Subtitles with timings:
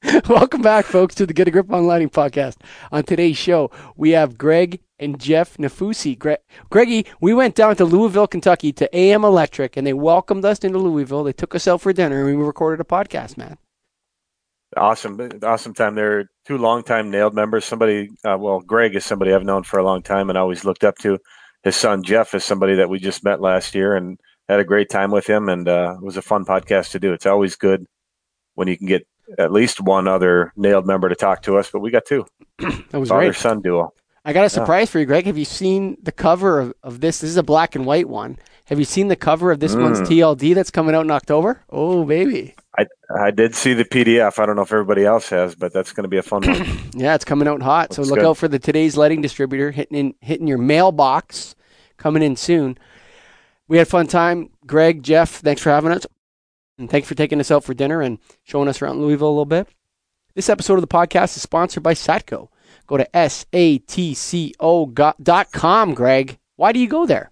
[0.28, 2.58] Welcome back, folks, to the Get a Grip on Lighting podcast.
[2.92, 6.16] On today's show, we have Greg and Jeff Nafusi.
[6.16, 6.34] Gre-
[6.70, 10.78] Greggy, we went down to Louisville, Kentucky to AM Electric, and they welcomed us into
[10.78, 11.24] Louisville.
[11.24, 13.58] They took us out for dinner, and we recorded a podcast, man.
[14.76, 15.96] Awesome, awesome time.
[15.96, 17.64] They're two longtime NAILD members.
[17.64, 20.84] Somebody, uh, well, Greg is somebody I've known for a long time and always looked
[20.84, 21.18] up to.
[21.64, 24.16] His son Jeff is somebody that we just met last year and
[24.48, 27.12] had a great time with him, and uh, it was a fun podcast to do.
[27.12, 27.84] It's always good
[28.54, 29.04] when you can get
[29.38, 32.26] at least one other NAILD member to talk to us, but we got two.
[32.58, 33.36] that was Father great.
[33.36, 33.92] son duo.
[34.24, 34.92] I got a surprise yeah.
[34.92, 35.26] for you, Greg.
[35.26, 37.20] Have you seen the cover of, of this?
[37.20, 38.38] This is a black and white one.
[38.66, 39.80] Have you seen the cover of this mm.
[39.80, 41.62] one's TLD that's coming out in October?
[41.70, 42.54] Oh, baby.
[42.78, 42.86] I,
[43.18, 44.38] I did see the PDF.
[44.38, 46.90] I don't know if everybody else has, but that's going to be a fun one.
[46.94, 47.90] yeah, it's coming out hot.
[47.90, 48.28] Looks so look good.
[48.28, 51.56] out for the today's lighting distributor hitting in hitting your mailbox,
[51.96, 52.76] coming in soon.
[53.66, 54.50] We had a fun time.
[54.66, 56.06] Greg, Jeff, thanks for having us.
[56.78, 59.44] And thanks for taking us out for dinner and showing us around Louisville a little
[59.44, 59.68] bit.
[60.34, 62.48] This episode of the podcast is sponsored by Satco.
[62.86, 63.54] Go to satco.com,
[65.94, 66.38] Greg.
[66.56, 67.30] Why do you go there?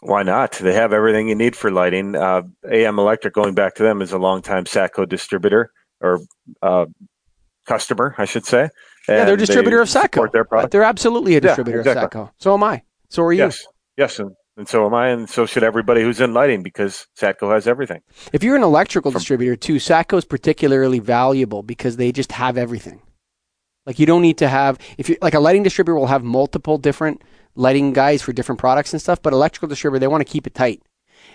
[0.00, 0.52] Why not?
[0.52, 2.16] They have everything you need for lighting.
[2.16, 6.20] Uh, AM Electric, going back to them, is a longtime Satco distributor or
[6.62, 6.86] uh,
[7.66, 8.70] customer, I should say.
[9.08, 10.30] yeah, they're a distributor of Satco.
[10.30, 10.72] Their product.
[10.72, 12.20] They're absolutely a distributor yeah, exactly.
[12.20, 12.32] of Satco.
[12.38, 12.82] So am I.
[13.08, 13.38] So are you.
[13.38, 17.06] Yes, yes, and, and so am I, and so should everybody who's in lighting because
[17.16, 18.02] Satco has everything.
[18.32, 22.58] If you're an electrical From, distributor too, Satco is particularly valuable because they just have
[22.58, 23.00] everything.
[23.86, 26.76] Like you don't need to have if you like a lighting distributor will have multiple
[26.76, 27.22] different
[27.54, 30.54] lighting guys for different products and stuff, but electrical distributor they want to keep it
[30.54, 30.82] tight.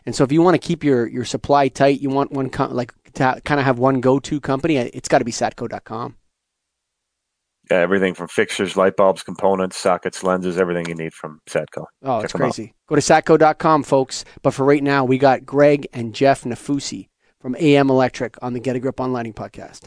[0.05, 2.73] And so if you want to keep your your supply tight, you want one com-
[2.73, 6.17] like to kind of have one go-to company, it's got to be satco.com.
[7.71, 11.85] Yeah, everything from fixtures, light bulbs, components, sockets, lenses, everything you need from Satco.
[12.03, 12.73] Oh, Check it's crazy.
[12.87, 14.25] Go to satco.com, folks.
[14.41, 17.07] But for right now, we got Greg and Jeff Nafusi
[17.39, 19.83] from AM Electric on the Get a Grip on Lighting podcast.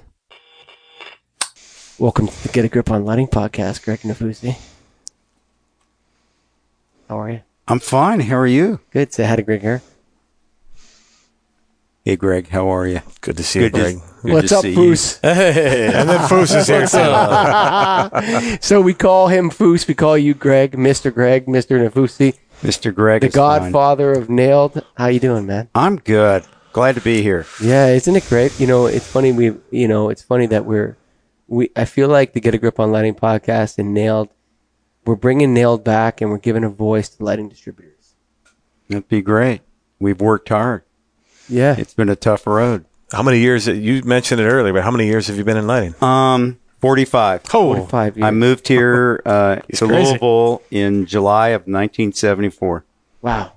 [1.99, 4.59] Welcome to the Get a Grip on Lighting podcast, Greg Nafusi.
[7.09, 7.41] How are you?
[7.69, 8.21] I'm fine.
[8.21, 8.81] How are you?
[8.91, 9.13] Good.
[9.13, 9.83] Say hi to Greg here.
[12.07, 12.51] Hey, Greg.
[12.51, 13.03] How are you?
[13.21, 13.97] Good to see good you, Greg.
[13.97, 15.19] To, What's up, Foos?
[15.23, 18.59] Hey, and then Foos is here too.
[18.61, 19.89] so we call him Foos.
[19.89, 21.13] We call you Greg, Mr.
[21.13, 21.85] Greg, Mr.
[21.85, 22.39] Nafusi.
[22.63, 22.95] Mr.
[22.95, 24.23] Greg, the Godfather fine.
[24.23, 24.85] of NAILD.
[24.97, 25.69] How you doing, man?
[25.75, 26.45] I'm good.
[26.73, 27.45] Glad to be here.
[27.61, 28.61] Yeah, isn't it great?
[28.61, 29.33] You know, it's funny.
[29.33, 30.97] We, you know, it's funny that we're,
[31.49, 31.73] we.
[31.75, 34.29] I feel like the Get a Grip on Lighting podcast and NAILD
[35.05, 38.15] we're bringing NAILD back and we're giving a voice to lighting distributors.
[38.89, 39.63] That'd be great.
[39.99, 40.83] We've worked hard.
[41.49, 41.75] Yeah.
[41.79, 42.85] It's been a tough road.
[43.13, 45.67] How many years, you mentioned it earlier, but how many years have you been in
[45.67, 45.95] lighting?
[46.03, 47.43] Um, 45.
[47.55, 48.25] Oh, 45 years.
[48.27, 50.11] I moved here uh, to crazy.
[50.11, 52.85] Louisville in July of 1974.
[53.23, 53.53] Wow.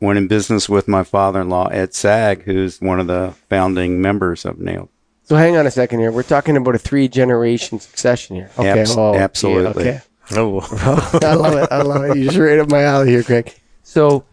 [0.00, 4.56] Went in business with my father-in-law, Ed Sag, who's one of the founding members of
[4.56, 4.88] NAILD.
[5.24, 6.10] So hang on a second here.
[6.10, 8.50] We're talking about a three-generation succession here.
[8.58, 8.80] Okay.
[8.80, 9.84] Abs- oh, absolutely.
[9.84, 10.00] Yeah,
[10.32, 10.40] okay.
[10.40, 10.60] Oh,
[11.22, 11.68] I love it.
[11.70, 12.16] I love it.
[12.16, 13.54] You just right up my alley here, Craig.
[13.82, 14.24] So, y-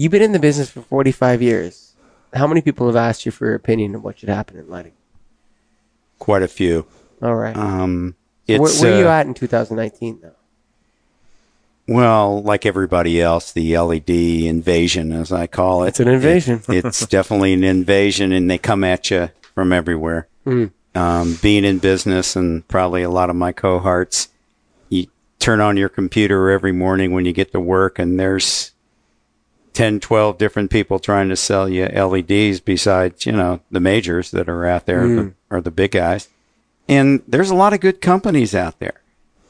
[0.00, 1.94] you've been in the business for 45 years.
[2.32, 4.92] How many people have asked you for your opinion of what should happen in lighting?
[6.18, 6.86] Quite a few.
[7.20, 7.54] All right.
[7.54, 8.14] Um,
[8.46, 10.34] where, where uh, are you at in 2019, though?
[11.86, 15.88] Well, like everybody else, the LED invasion, as I call it.
[15.88, 16.62] It's an invasion.
[16.68, 20.28] It, it's definitely an invasion, and they come at you from everywhere.
[20.46, 20.70] Mm.
[20.94, 24.28] Um, being in business, and probably a lot of my cohorts,
[24.88, 25.08] you
[25.40, 28.72] turn on your computer every morning when you get to work and there's
[29.72, 34.48] 10, 12 different people trying to sell you LEDs besides, you know, the majors that
[34.48, 35.34] are out there mm.
[35.50, 36.28] or the big guys.
[36.88, 39.00] And there's a lot of good companies out there.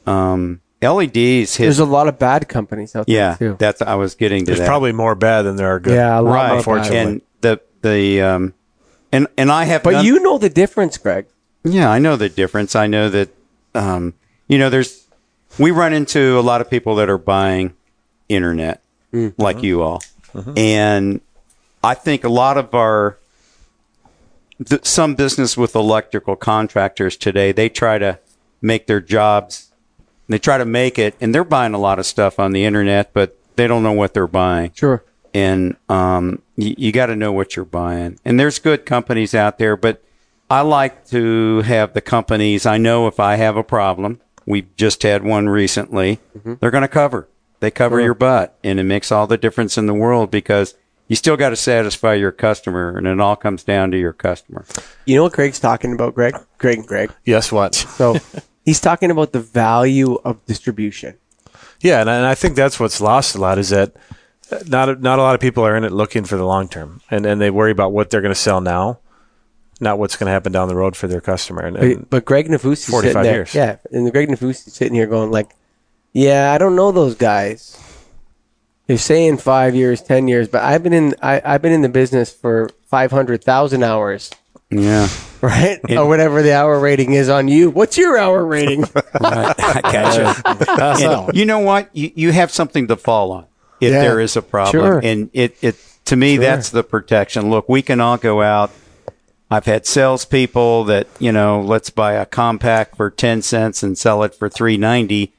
[0.05, 3.55] Um, LEDs hit, There's a lot of bad companies out there yeah, too.
[3.59, 4.67] that's I was getting to There's that.
[4.67, 5.93] probably more bad than there are good.
[5.93, 6.57] Yeah, a lot right.
[6.57, 6.97] unfortunately.
[6.97, 8.53] And the the um
[9.11, 11.27] and and I have But done, you know the difference, Greg.
[11.63, 12.75] Yeah, I know the difference.
[12.75, 13.29] I know that
[13.75, 14.15] um
[14.47, 15.05] you know there's
[15.59, 17.73] we run into a lot of people that are buying
[18.27, 18.81] internet
[19.13, 19.39] mm-hmm.
[19.39, 20.01] like you all.
[20.33, 20.57] Mm-hmm.
[20.57, 21.21] And
[21.83, 23.17] I think a lot of our
[24.65, 28.19] th- some business with electrical contractors today, they try to
[28.61, 29.71] make their jobs
[30.31, 33.13] they try to make it and they're buying a lot of stuff on the internet,
[33.13, 34.71] but they don't know what they're buying.
[34.73, 35.03] Sure.
[35.33, 38.17] And um, y- you got to know what you're buying.
[38.23, 40.01] And there's good companies out there, but
[40.49, 45.03] I like to have the companies I know if I have a problem, we just
[45.03, 46.19] had one recently.
[46.37, 46.55] Mm-hmm.
[46.59, 47.27] They're going to cover.
[47.61, 48.01] They cover sure.
[48.05, 50.75] your butt, and it makes all the difference in the world because
[51.07, 54.65] you still got to satisfy your customer, and it all comes down to your customer.
[55.05, 56.35] You know what Greg's talking about, Greg?
[56.57, 57.11] Greg and Greg.
[57.23, 57.75] Yes, what?
[57.75, 58.17] So
[58.65, 61.17] he's talking about the value of distribution.
[61.81, 63.95] Yeah, and I, and I think that's what's lost a lot is that
[64.51, 67.01] uh, not not a lot of people are in it looking for the long term,
[67.09, 68.99] and and they worry about what they're going to sell now
[69.81, 71.63] not what's going to happen down the road for their customer.
[71.63, 73.55] And, But, and but Greg Nafusi 45 sitting there, years.
[73.55, 75.55] yeah, and the Greg Nafusi sitting here going like,
[76.13, 77.77] "Yeah, I don't know those guys.
[78.87, 81.89] They're saying five years, ten years, but I've been in I, I've been in the
[81.89, 84.29] business for five hundred thousand hours,
[84.69, 85.07] Yeah.
[85.41, 87.69] right, or whatever the hour rating is on you.
[87.69, 88.83] What's your hour rating?
[89.21, 89.55] Right.
[89.57, 90.97] I gotcha.
[90.99, 91.89] So, And you know what?
[91.93, 93.45] You, you have something to fall on
[93.79, 94.01] if Yeah.
[94.01, 94.71] there is a problem.
[94.83, 94.99] Sure.
[95.03, 95.75] And it, it
[96.05, 97.49] to me, that's the protection.
[97.49, 98.71] Look, we can all go out.
[99.49, 104.23] I've had salespeople that, you know, let's buy a compact for 10 cents and sell
[104.23, 105.31] it for 390,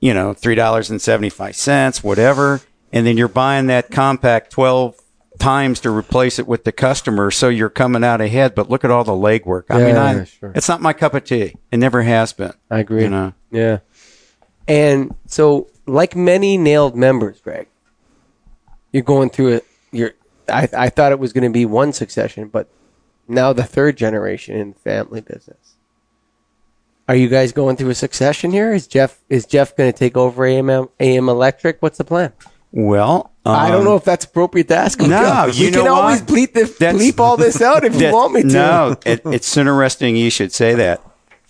[0.00, 2.60] you know, $3.75, whatever.
[2.92, 4.96] And then you're buying that compact 12
[5.38, 7.30] times to replace it with the customer.
[7.30, 9.64] So you're coming out ahead, but look at all the legwork.
[9.70, 10.52] I mean, Yeah, I, sure.
[10.54, 11.54] it's not my cup of tea.
[11.70, 12.52] It never has been.
[12.70, 13.02] I agree.
[13.02, 13.32] You know?
[13.50, 13.78] Yeah.
[14.68, 17.68] And so, like many NAILD members, Greg,
[18.92, 19.64] you're going through it.
[19.90, 20.12] You're.
[20.48, 22.68] I, I thought it was going to be one succession, but
[23.26, 25.59] now the third generation in family business.
[27.10, 28.72] Are you guys going through a succession here?
[28.72, 30.70] Is Jeff is Jeff going to take over AM
[31.00, 31.82] AM Electric?
[31.82, 32.32] What's the plan?
[32.70, 35.00] Well, I don't um, know if that's appropriate to ask.
[35.00, 35.10] him.
[35.10, 38.42] No, we you can always bleep this, bleep all this out if you want me
[38.42, 38.46] to.
[38.46, 41.02] No, it, it's interesting you should say that.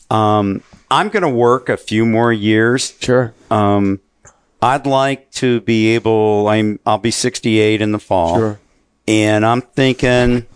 [0.08, 2.96] Um, I'm going to work a few more years.
[2.98, 3.34] Sure.
[3.50, 4.00] Um,
[4.62, 6.48] I'd like to be able.
[6.48, 6.80] I'm.
[6.86, 8.60] I'll be 68 in the fall, Sure.
[9.06, 10.46] and I'm thinking.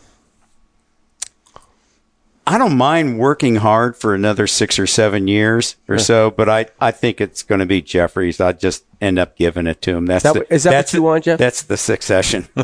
[2.47, 6.67] I don't mind working hard for another six or seven years or so, but I,
[6.79, 8.41] I think it's going to be Jeffries.
[8.41, 10.05] I just end up giving it to him.
[10.07, 11.39] That's that the, what- is that what that's you the- want, Jeff?
[11.39, 12.49] That's the succession.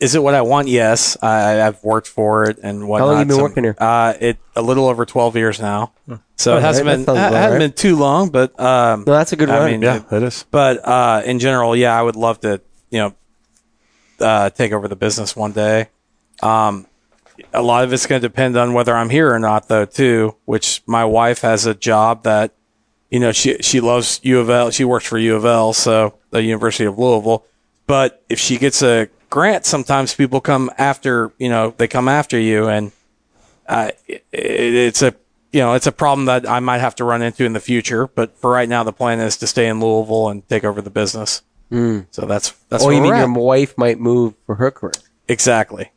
[0.00, 0.68] is it what I want?
[0.68, 1.16] Yes.
[1.22, 3.00] I, I've worked for it and whatnot.
[3.00, 3.74] How long have you been Some- working here?
[3.78, 5.92] Uh, it a little over 12 years now.
[6.36, 7.58] So Oh, it hasn't that been, sounds it hasn't right.
[7.58, 9.70] been too long, but, um, no, that's a good I run.
[9.72, 10.44] mean, yeah, it is.
[10.52, 12.60] But uh, in general, yeah, I would love to,
[12.90, 13.14] you know,
[14.24, 15.88] uh, take over the business one day.
[16.42, 16.86] Um,
[17.52, 20.36] a lot of it's going to depend on whether I'm here or not, though, too.
[20.44, 22.54] Which my wife has a job that,
[23.10, 24.70] you know, she she loves U of L.
[24.70, 27.44] She works for U of L, so the University of Louisville.
[27.86, 32.38] But if she gets a grant, sometimes people come after, you know, they come after
[32.38, 32.92] you, and
[33.66, 35.14] uh, it, it's a
[35.52, 38.06] you know it's a problem that I might have to run into in the future.
[38.06, 40.90] But for right now, the plan is to stay in Louisville and take over the
[40.90, 41.42] business.
[42.10, 43.38] So that's that's oh, you mean we're your at.
[43.38, 44.92] wife might move for her career?
[45.28, 45.90] exactly.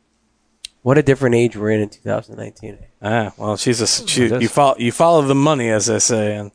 [0.82, 2.78] What a different age we're in in 2019.
[3.02, 6.50] Ah, well, she's a she, you follow you follow the money, as they say, and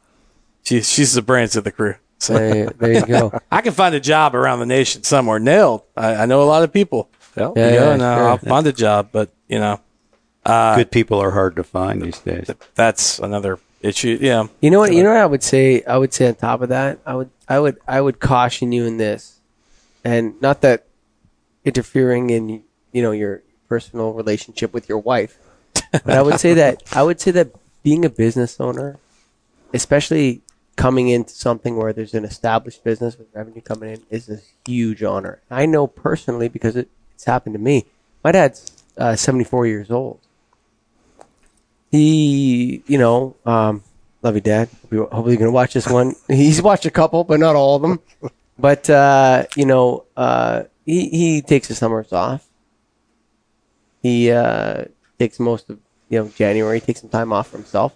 [0.64, 1.96] she she's the brains of the crew.
[2.20, 3.40] So There, there you go.
[3.52, 5.40] I can find a job around the nation somewhere.
[5.40, 5.84] NAILD.
[5.96, 7.10] I, I know a lot of people.
[7.38, 7.52] Yeah.
[7.56, 8.28] Yeah, you yeah, and, uh, sure.
[8.30, 9.80] I'll find a job, but you know
[10.46, 12.50] Good people are hard to find these days.
[12.76, 14.18] that's another issue.
[14.20, 14.94] Yeah, You know what?
[14.94, 15.84] You know what I would say.
[15.84, 18.86] I would say on top of that, I would, I would, I would caution you
[18.86, 19.40] in this,
[20.04, 20.86] and not that
[21.66, 22.64] interfering in
[22.94, 25.38] you know your personal relationship with your wife,
[25.92, 27.52] but I would say that I would say that
[27.84, 29.00] being a business owner,
[29.74, 30.42] especially
[30.76, 35.04] coming into something where there's an established business with revenue coming in, is a huge
[35.04, 35.42] honor.
[35.50, 37.86] I know personally because it, it's happened to me.
[38.24, 40.20] My dad's uh, 74 years old.
[41.92, 43.82] He, you know, um,
[44.22, 44.70] love you, Dad.
[44.92, 46.16] Hopefully, you're gonna watch this one.
[46.28, 48.32] He's watched a couple, but not all of them.
[48.60, 52.47] But uh, you know, uh, he he takes the summers off.
[54.08, 54.86] He uh,
[55.20, 56.80] takes most of you know January.
[56.80, 57.94] Takes some time off for himself,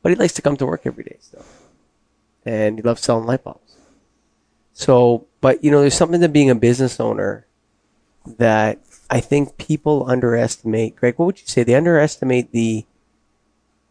[0.00, 1.44] but he likes to come to work every day still,
[2.46, 3.76] and he loves selling light bulbs.
[4.72, 7.46] So, but you know, there's something to being a business owner
[8.38, 10.96] that I think people underestimate.
[10.96, 11.62] Greg, what would you say?
[11.62, 12.86] They underestimate the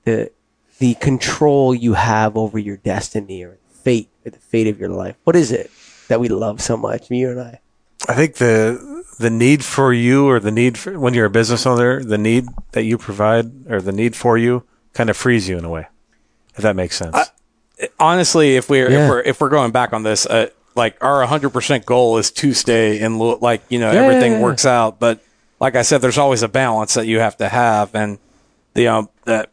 [0.05, 0.31] the
[0.79, 5.15] the control you have over your destiny or fate or the fate of your life.
[5.25, 5.69] What is it
[6.07, 7.59] that we love so much, you and I?
[8.07, 11.65] I think the the need for you or the need for when you're a business
[11.65, 15.57] owner, the need that you provide or the need for you kind of frees you
[15.57, 15.87] in a way.
[16.55, 17.15] If that makes sense.
[17.99, 19.03] honestly, if we're Yeah.
[19.05, 22.53] if we're if we're going back on this, uh, like our 100% goal is to
[22.53, 24.43] stay in Lou- like you know Yeah, everything yeah, yeah.
[24.43, 25.19] works out, but
[25.59, 28.17] like I said, there's always a balance that you have to have, and
[28.73, 29.47] the um the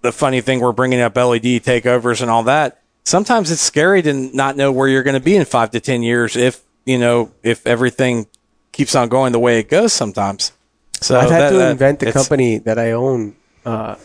[0.00, 2.80] the funny thing we're bringing up LED takeovers and all that.
[3.04, 6.02] Sometimes it's scary to not know where you're going to be in five to ten
[6.02, 8.26] years if you know if everything
[8.72, 9.92] keeps on going the way it goes.
[9.92, 10.52] Sometimes,
[11.00, 13.96] so I've had that- to that- invent the company that I own, uh,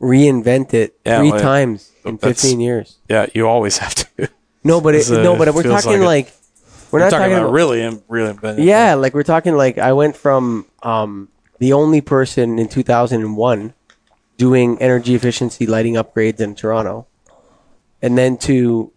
[0.00, 2.96] reinvent it Yeah, three well, times in 15 years.
[3.08, 4.28] Yeah, you always have to.
[4.64, 6.32] No, but it, no, but we're talking like like,
[6.90, 8.64] we're not talking, talking about really, im- really inventive.
[8.64, 13.74] Yeah, like we're talking like I went from um, the only person in 2001
[14.36, 17.06] doing energy efficiency lighting upgrades in Toronto,
[18.02, 18.92] and then to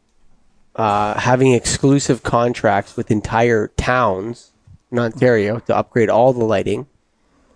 [0.81, 4.51] uh, having exclusive contracts with entire towns
[4.91, 6.88] in Ontario to upgrade all the lighting,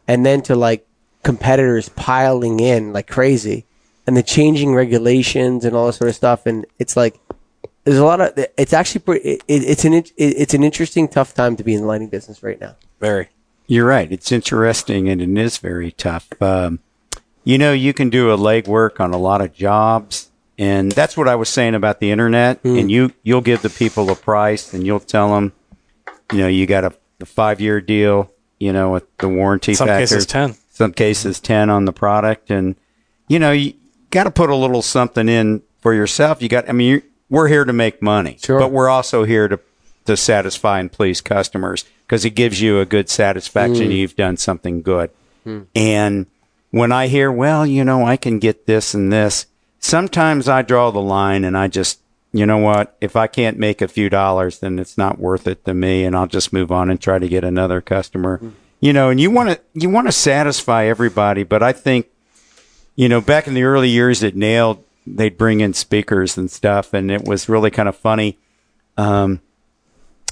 [0.07, 0.85] and then to like
[1.23, 3.65] competitors piling in like crazy,
[4.05, 7.19] and the changing regulations and all this sort of stuff, and it's like
[7.83, 11.07] there's a lot of it's actually pretty, it, it, it's an it, it's an interesting
[11.07, 12.75] tough time to be in the lighting business right now.
[12.99, 13.29] Very.
[13.65, 14.11] You're right.
[14.11, 16.29] It's interesting and it is very tough.
[16.39, 16.79] Um,
[17.43, 21.27] you know, you can do a legwork on a lot of jobs, and that's what
[21.27, 22.59] I was saying about the internet.
[22.59, 22.77] Hmm.
[22.77, 25.53] And you you'll give the people a price, and you'll tell them,
[26.31, 29.87] you know, you got a, a five year deal, you know, with the warranty Some
[29.87, 30.03] factor.
[30.03, 30.55] cases 10.
[30.69, 32.75] Some cases ten on the product, and
[33.27, 33.73] you know, you
[34.11, 36.41] got to put a little something in for yourself.
[36.41, 36.67] You got.
[36.69, 38.59] I mean, you're, we're here to make money, Sure.
[38.59, 39.59] but we're also here to
[40.05, 43.91] to satisfy and please customers because it gives you a good satisfaction hmm.
[43.91, 45.09] you've done something good.
[45.43, 45.63] Hmm.
[45.75, 46.27] And
[46.71, 49.47] when I hear, well, you know, I can get this and this,
[49.85, 51.99] sometimes I draw the line and I just,
[52.33, 55.63] you know what, if I can't make a few dollars, then it's not worth it
[55.65, 58.41] to me, and I'll just move on and try to get another customer.
[58.81, 62.07] You know, and you want to you want to satisfy everybody, but I think
[62.95, 66.93] you know, back in the early years at NAILD, they'd bring in speakers and stuff,
[66.93, 68.37] and it was really kind of funny.
[68.97, 69.41] Um,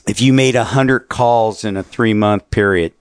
[0.07, 2.93] if you made a hundred calls in a three month period,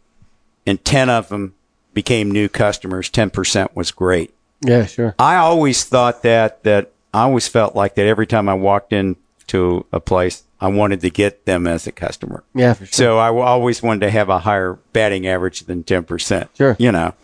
[0.67, 1.55] and ten of them
[1.95, 4.33] became new customers, ten percent was great.
[4.63, 5.15] Yeah, sure.
[5.19, 9.85] I always thought that that I always felt like that every time I walked into
[9.93, 12.45] a place, I wanted to get them as a customer.
[12.55, 12.93] Yeah, for sure.
[12.93, 16.49] So I always wanted to have a higher batting average than 10%.
[16.57, 16.77] Sure.
[16.79, 17.15] You know,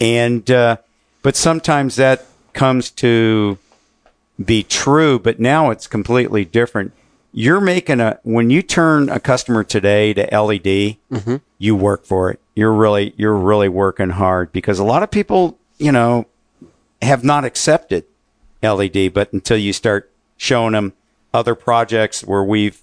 [0.00, 0.78] and, uh,
[1.22, 3.58] but sometimes that comes to
[4.44, 6.92] be true, but now it's completely different.
[7.32, 10.96] You're making a, when you turn a customer today to LED,
[11.58, 12.40] you work for it.
[12.54, 16.26] You're really, you're really working hard because a lot of people, you know,
[17.02, 18.04] have not accepted
[18.62, 20.92] LED, but until you start showing them
[21.32, 22.80] other projects where we've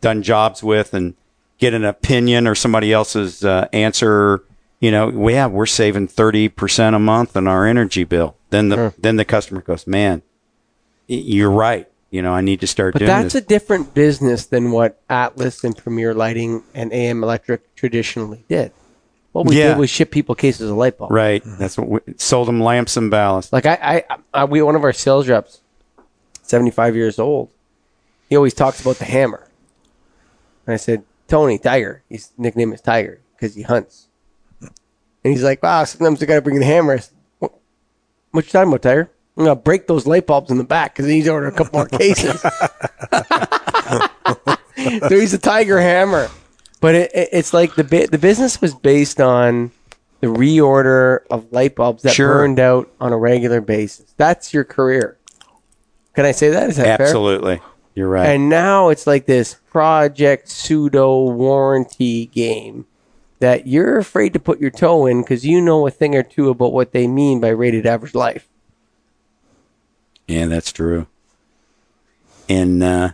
[0.00, 1.14] done jobs with and
[1.58, 4.42] get an opinion or somebody else's uh, answer,
[4.80, 8.36] you know, well, yeah, we're saving 30% a month on our energy bill.
[8.50, 10.22] Then the, then the customer goes, man,
[11.06, 11.88] you're right.
[12.10, 13.42] You know, I need to start But doing that's this.
[13.42, 18.72] a different business than what Atlas and Premier Lighting and AM Electric traditionally did.
[19.32, 19.68] What we Yeah.
[19.68, 21.12] did was ship people cases of light bulbs.
[21.12, 21.42] right.
[21.42, 21.58] Mm-hmm.
[21.58, 23.52] That's what we sold them lamps and ballast.
[23.52, 25.60] Like I, I, I, we one of our sales reps,
[26.42, 27.50] seventy five years old.
[28.28, 29.48] He always talks about the hammer.
[30.66, 32.02] And I said, Tony Tiger.
[32.08, 34.08] His nickname is Tiger because he hunts.
[34.60, 36.94] And he's like, Wow, sometimes I got to bring the hammer.
[36.94, 37.52] I said, what,
[38.32, 39.10] what you talking about, Tiger?
[39.36, 41.52] I'm gonna break those light bulbs in the back because he needs to order a
[41.52, 42.38] couple more cases.
[45.08, 46.28] so he's a Tiger hammer.
[46.82, 49.70] But it, it, it's like the bi- the business was based on
[50.20, 52.34] the reorder of light bulbs that Sure.
[52.34, 54.12] burned out on a regular basis.
[54.16, 55.16] That's your career.
[56.14, 56.68] Can I say that?
[56.68, 57.06] Is that fair?
[57.06, 57.60] Absolutely.
[57.94, 58.26] You're right.
[58.28, 62.86] And now it's like this project pseudo warranty game
[63.38, 66.48] that you're afraid to put your toe in because you know a thing or two
[66.50, 68.48] about what they mean by rated average life.
[70.26, 71.06] Yeah, that's true.
[72.48, 73.12] And uh,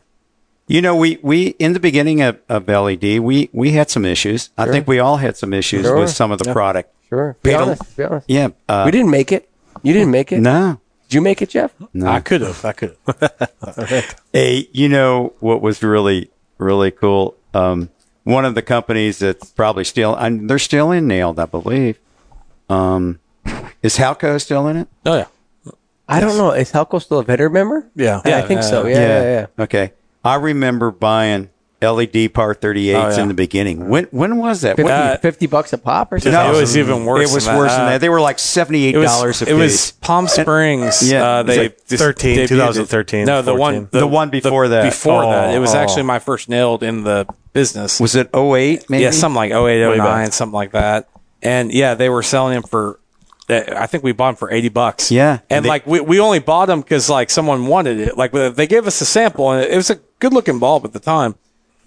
[0.68, 4.50] you know, we we in the beginning of, of LED, we we had some issues.
[4.56, 5.98] I think we all had some issues Sure.
[5.98, 6.94] with some of the product.
[7.08, 7.36] Sure.
[7.42, 7.96] Be Paid honest.
[7.96, 8.26] Be honest.
[8.28, 8.48] Yeah.
[8.68, 9.48] Uh, we didn't make it.
[9.82, 10.40] You didn't make it.
[10.40, 10.80] No.
[11.08, 11.72] Did you make it, Jeff?
[11.94, 12.06] No.
[12.06, 12.62] I could have.
[12.64, 14.16] I could have.
[14.32, 17.34] Hey, you know what was really really cool?
[17.54, 17.88] Um,
[18.24, 21.98] one of the companies that's probably still, and they're still in NAILD, I believe.
[22.68, 23.20] Um,
[23.82, 24.88] is Halco still in it?
[25.06, 25.26] Oh yeah.
[26.10, 26.50] I don't know.
[26.52, 27.86] Is Halco still a vendor member?
[27.94, 28.20] Yeah.
[28.24, 28.82] Yeah, I Yeah, think so.
[28.82, 29.22] uh, Yeah, yeah,
[29.56, 29.64] yeah.
[29.64, 29.92] Okay.
[30.28, 33.22] I remember buying LED Par 38s Oh, yeah.
[33.22, 33.88] in the beginning.
[33.88, 34.74] When when was that?
[34.76, 36.32] 50, Uh, 50 bucks a pop or something?
[36.32, 37.30] No, it was even worse.
[37.30, 37.58] It was than that.
[37.60, 38.00] worse than Uh, that.
[38.00, 39.54] They were like seventy eight It was, dollars a piece.
[39.54, 41.08] it was Palm Springs.
[41.08, 42.48] Yeah, uh, it was they like 13, debuted it.
[42.48, 43.58] 2013, No, the 14.
[43.60, 44.84] one, The one before that.
[44.84, 45.78] Before that, it was Oh.
[45.78, 48.00] actually my first NAILD in the business.
[48.00, 49.04] was it 08 maybe?
[49.04, 51.06] yeah, something like 08, Way 09, something like that.
[51.44, 52.98] And yeah, they were selling them for.
[53.48, 55.10] uh, I think we bought them for eighty bucks.
[55.12, 55.38] Yeah.
[55.48, 58.18] and They- like we, we only bought them because like someone wanted it.
[58.18, 61.00] Like they gave us a sample, and it was a good looking bulb at the
[61.00, 61.34] time.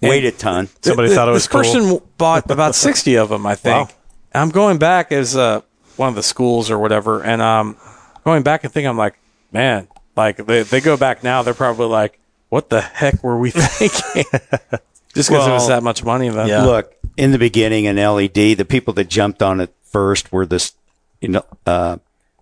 [0.00, 0.68] Weighed a ton.
[0.82, 1.62] Somebody Th- thought it was this cool.
[1.62, 3.88] person bought about 60 of them, I think.
[3.88, 3.94] Wow.
[4.34, 5.60] I'm going back as uh,
[5.96, 7.76] one of the schools or whatever, and um,
[8.24, 9.14] going back and thinking, I'm like,
[9.52, 9.86] man,
[10.16, 14.24] like they, they go back now, they're probably like, what the heck were we thinking?
[15.14, 16.48] Just because it was that much money then.
[16.48, 16.64] Yeah.
[16.64, 20.72] Look, in the beginning an LED, the people that jumped on it first were this,
[21.20, 21.98] you know, uh,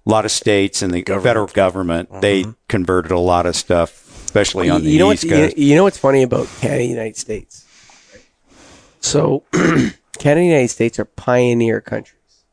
[0.07, 2.09] a lot of states and the federal government.
[2.21, 5.59] They converted a lot of stuff, especially on the you know East what, you, Coast.
[5.59, 7.67] you know what's funny about Canada and the United States?
[9.01, 9.91] So, Canada
[10.23, 12.45] and the United States are pioneer countries,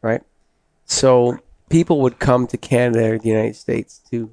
[0.00, 0.22] right?
[0.84, 4.32] So, people would come to Canada or the United States to,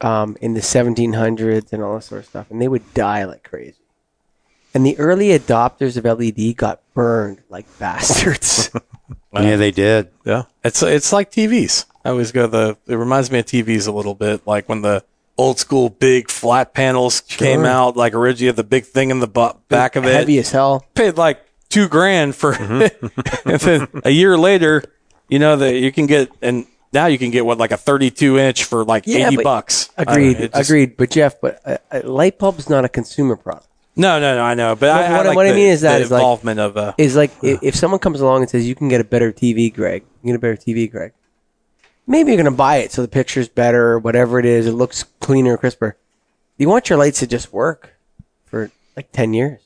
[0.00, 3.44] um, in the 1700s and all that sort of stuff, and they would die like
[3.44, 3.76] crazy.
[4.74, 8.70] And the early adopters of LED got burned like bastards.
[9.32, 10.10] yeah, they did.
[10.24, 11.84] Yeah, it's it's like TVs.
[12.04, 12.78] I always go the.
[12.86, 15.04] It reminds me of TVs a little bit, like when the
[15.38, 19.54] old school big flat panels came out, like originally the big thing in the bu-
[19.68, 20.12] back of it.
[20.14, 20.84] Heavy as hell.
[20.94, 23.48] Paid like two grand for, mm-hmm.
[23.48, 24.82] and then a year later,
[25.28, 26.66] you know that you can get and.
[26.92, 29.90] Now you can get what like a 32 inch for like Yeah, 80 bucks.
[29.96, 30.40] Agreed.
[30.40, 30.96] know, just- agreed.
[30.96, 33.68] But Jeff, but a, a light bulb's not a consumer product.
[33.94, 35.82] No, no, no, I know, but I, What- I what- like what I mean is
[35.82, 38.66] that the is like- of uh, Is like i if someone comes along and says
[38.66, 41.12] you can get a better TV, Greg, you can get a better TV, Greg.
[42.10, 44.66] Maybe you're gonna buy it so the picture's better, or whatever it is.
[44.66, 45.96] It looks cleaner, crisper.
[46.58, 47.94] You want your lights to just work
[48.46, 49.60] for like ten years.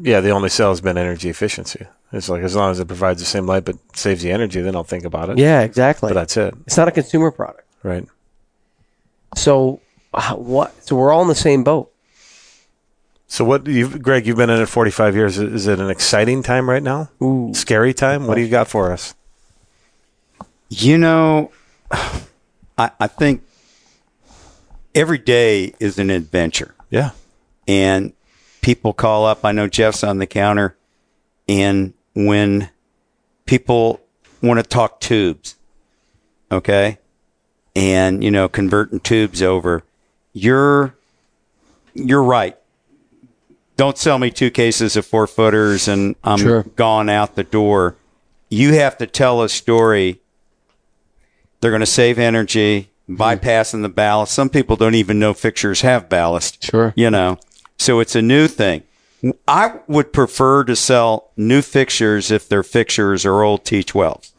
[0.00, 1.86] Yeah, the only sell has been energy efficiency.
[2.12, 4.76] It's like as long as it provides the same light but saves the energy, then
[4.76, 5.38] I'll think about it.
[5.38, 6.10] Yeah, exactly.
[6.10, 7.66] But that's it, it's not a consumer product.
[7.82, 8.06] right?
[9.36, 9.80] So
[10.14, 10.84] uh, what?
[10.86, 11.92] So we're all in the same boat.
[13.26, 14.26] So what, you Greg?
[14.26, 15.38] You've been in it 45 years.
[15.38, 17.10] Is it an exciting time right now?
[17.20, 17.50] Ooh.
[17.54, 18.28] Scary time?
[18.28, 19.14] What do you got for us?
[20.68, 21.50] You know,
[21.92, 23.42] I, I think
[24.94, 26.74] every day is an adventure.
[26.90, 27.10] Yeah.
[27.68, 28.12] and
[28.60, 29.44] people call up.
[29.44, 30.76] I know Jeff's on the counter,
[31.48, 32.68] and when
[33.46, 34.00] people
[34.42, 35.56] want to talk tubes,
[36.50, 36.98] okay,
[37.74, 39.84] and you know converting tubes over,
[40.32, 40.94] you're
[41.94, 42.56] you're right.
[43.78, 46.62] Don't sell me two cases of four footers and I'm Sure.
[46.76, 47.96] gone out the door.
[48.50, 50.20] You have to tell a story.
[51.62, 54.34] They're going to save energy, bypassing the ballast.
[54.34, 56.92] Some people don't even know fixtures have ballast Sure.
[56.96, 57.38] you know?
[57.78, 58.82] So it's a new thing.
[59.48, 64.32] I would prefer to sell new fixtures if their fixtures are old t12s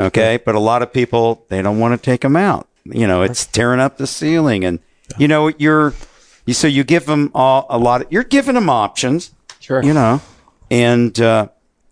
[0.00, 0.38] okay?
[0.44, 2.68] But a lot of people they don't want to take them out.
[2.84, 4.78] You know it's tearing up the ceiling and
[5.18, 5.94] you know you're
[6.46, 9.82] you so you give them all a lot of, you're giving them options Sure.
[9.82, 10.20] you know?
[10.70, 11.48] And uh,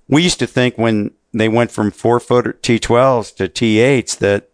[0.08, 4.48] we used to think when they went from four foot t12s to t8s that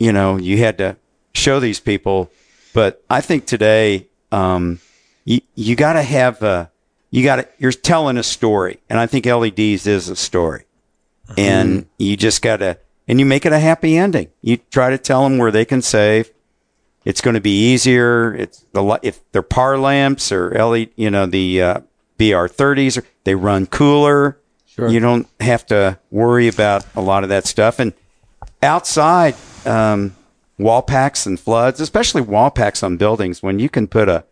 [0.00, 0.96] you know, you had to
[1.34, 2.32] show these people.
[2.72, 4.80] But I think today, um,
[5.24, 6.72] you, you got to have a,
[7.10, 8.80] you got to, you're telling a story.
[8.88, 10.64] And I think LEDs is a story.
[11.36, 14.30] And you just got to, and you make it a happy ending.
[14.42, 16.32] You try to tell them where they can save.
[17.04, 18.34] It's going to be easier.
[18.34, 21.80] It's the, if they're par lamps or LED, you know, the, uh,
[22.18, 24.38] BR30s, they run cooler.
[24.66, 24.88] Sure.
[24.88, 27.78] You don't have to worry about a lot of that stuff.
[27.78, 27.92] And
[28.62, 29.34] outside
[29.66, 30.16] um,
[30.58, 34.24] wall packs and floods, especially wall packs on buildings, when you can put a,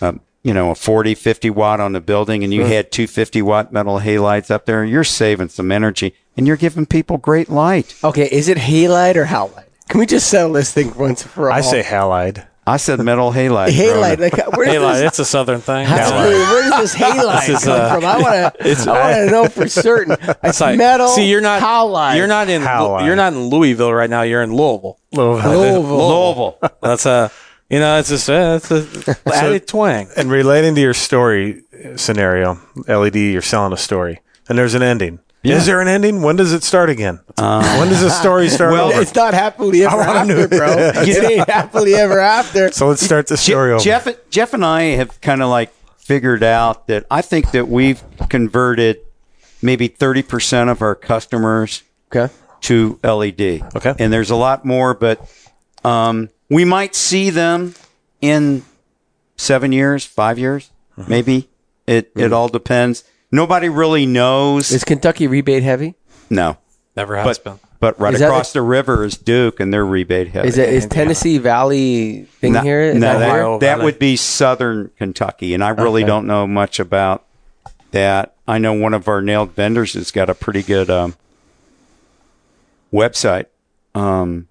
[0.00, 3.72] a you know a 40, 50 watt on the building and you had 250 watt
[3.72, 7.94] metal halides up there, you're saving some energy and you're giving people great light.
[8.02, 9.66] Okay, is it halide or halide?
[9.88, 11.56] Can we just settle this thing once for all?
[11.56, 12.46] I say halide.
[12.64, 13.70] I said metal halide.
[13.70, 14.18] halide.
[14.20, 15.86] Like, where does Hey, this, it's a southern thing.
[15.88, 16.22] That's Yeah.
[16.22, 18.04] really- where does this halide This is, come uh, from?
[18.04, 18.90] I want to.
[18.90, 20.12] I want to know for certain.
[20.20, 21.08] It's It's like, metal.
[21.08, 22.16] see, you're not halide.
[22.16, 22.62] You're not in.
[22.62, 23.04] Halide.
[23.06, 24.22] You're not in Louisville right now.
[24.22, 24.98] You're in Louisville.
[25.12, 25.58] Louisville.
[25.58, 26.58] Louisville.
[26.80, 27.30] That's a.
[27.68, 28.70] You know, it's just uh, it's
[29.08, 30.08] a added twang.
[30.16, 34.82] And relating to your story uh, scenario, LED, you're selling a story, and there's an
[34.82, 35.20] ending.
[35.44, 36.22] Is there an ending?
[36.22, 37.20] When does it start again?
[37.36, 39.00] when does the story start well, over?
[39.00, 40.74] It's not happily ever after, bro.
[40.96, 42.70] It ain't happily ever after.
[42.70, 44.04] So let's start the story Je- over.
[44.04, 48.02] Jeff, Jeff and I have kind of like figured out that I think that we've
[48.28, 48.98] converted
[49.60, 51.82] maybe 30% of our customers
[52.14, 52.32] Okay.
[52.62, 53.62] to LED.
[53.76, 53.94] Okay.
[53.98, 55.20] And there's a lot more, but
[55.84, 57.74] um, we might see them
[58.20, 58.62] in
[59.36, 61.10] seven years, five years, Mm-hmm.
[61.10, 61.48] maybe.
[61.86, 63.02] It it all depends.
[63.32, 64.70] Nobody really knows.
[64.70, 65.94] Is Kentucky rebate heavy?
[66.30, 66.58] no,
[66.96, 67.68] Never has but been.
[67.80, 70.48] but right Is that across the river is Duke, and they're rebate heavy.
[70.48, 72.80] Is it is Tennessee Valley thing no, here?
[72.82, 73.58] Is no, that that, here?
[73.58, 73.84] That Valley?
[73.86, 76.08] would be southern Kentucky, and I really Okay.
[76.08, 77.24] don't know much about
[77.92, 78.34] that.
[78.46, 81.14] I know one of our NAILD vendors has got a pretty good um,
[82.92, 83.46] website,
[83.94, 84.48] um,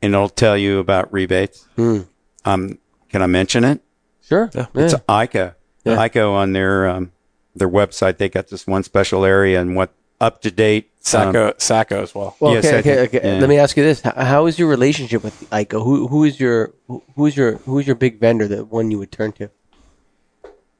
[0.00, 1.66] and it'll tell you about rebates.
[1.76, 3.80] Um, can I mention it?
[4.24, 4.50] Sure.
[4.74, 5.54] It's EiKO.
[5.84, 7.12] EiKO on their um,
[7.54, 8.18] their website.
[8.18, 10.84] They got this one special area and what up to date.
[11.14, 12.36] um, Satco, Satco as well.
[12.38, 13.34] Well, Yes, okay, I okay, think- okay.
[13.34, 13.40] yeah.
[13.40, 15.82] Let me ask you this: how, how is your relationship with EiKO?
[15.84, 16.72] Who who is your
[17.16, 18.46] who's your who's your big vendor?
[18.46, 19.50] The one you would turn to?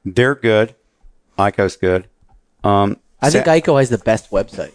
[0.05, 0.75] they're good.
[1.37, 2.07] EiKO's good.
[2.63, 4.73] Um, I think Sa- EiKO has the best website.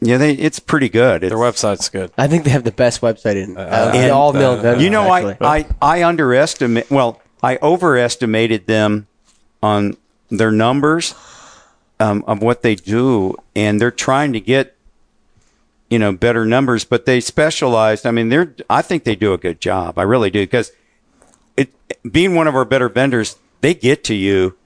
[0.00, 1.22] yeah, they it's pretty good.
[1.24, 2.10] It's, Their website's good.
[2.18, 4.82] I think they have the best website in uh, and, all mill vendors.
[4.82, 5.36] You know, actually.
[5.40, 6.90] I, I I underestimate.
[6.90, 9.06] Well, I overestimated them
[9.62, 9.96] on
[10.30, 11.14] their numbers
[12.02, 14.76] um, of what they do, and they're trying to get
[15.88, 16.84] you know better numbers.
[16.84, 18.06] But they specialized.
[18.06, 18.54] I mean, they're.
[18.68, 19.98] I think they do a good job.
[19.98, 20.72] I really do because
[21.56, 21.72] it
[22.10, 24.56] being one of our better vendors, they get to you.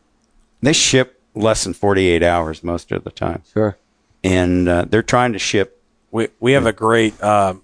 [0.62, 3.42] They ship less than 48 hours most of the time.
[3.52, 3.76] Sure.
[4.24, 5.82] And uh, they're trying to ship.
[6.10, 7.62] We we have a great um,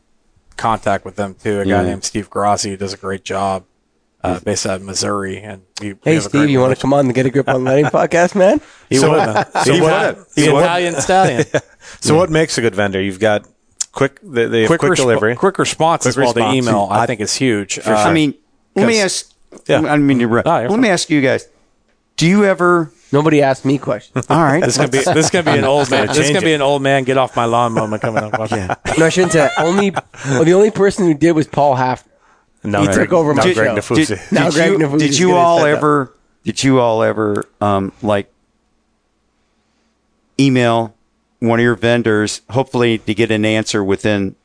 [0.56, 1.60] contact with them too.
[1.60, 1.82] A guy Yeah.
[1.82, 3.64] named Steve Grassi who does a great job,
[4.22, 5.38] uh, based out of Missouri.
[5.40, 7.48] And we, we Hey, have Steve, you want to come on and get a grip
[7.48, 8.60] on lighting podcast, man?
[8.88, 9.46] He So- would, man.
[9.52, 9.82] so So, what-
[10.16, 11.44] what, The so what- Italian stallion.
[12.00, 13.00] so what makes a good vendor?
[13.02, 13.46] You've got
[13.92, 15.34] quick, they, they quick, quick, resp- delivery.
[15.36, 16.32] quick response as Quick well.
[16.34, 16.56] The response.
[16.56, 17.78] email I, I- think is huge.
[17.78, 18.34] Uh, I mean,
[18.76, 19.28] let me 'cause- ask.
[19.68, 19.80] Yeah.
[19.80, 20.44] I mean, you're right.
[20.46, 21.46] No, you're let me ask you guys.
[22.16, 22.90] Do you ever?
[23.12, 24.24] Nobody asked me questions.
[24.30, 24.60] All right.
[24.64, 26.06] this is gonna be this is gonna be an old man.
[26.06, 28.50] This is gonna be an old man get off my lawn moment coming up.
[28.50, 28.74] Yeah.
[28.96, 29.52] no, I shouldn't say that.
[29.58, 29.90] Only,
[30.30, 32.04] well, the only person who did was Paul Hafner.
[32.64, 33.94] No, he no, took over no, my Greg show.
[33.94, 34.06] Nafuzzi.
[34.30, 35.78] Did, Now did Greg you, Nafuzzi's did you all set up.
[35.78, 36.12] ever?
[36.44, 38.30] Did you all ever um, like
[40.38, 40.94] email
[41.40, 44.36] one of your vendors, hopefully to get an answer within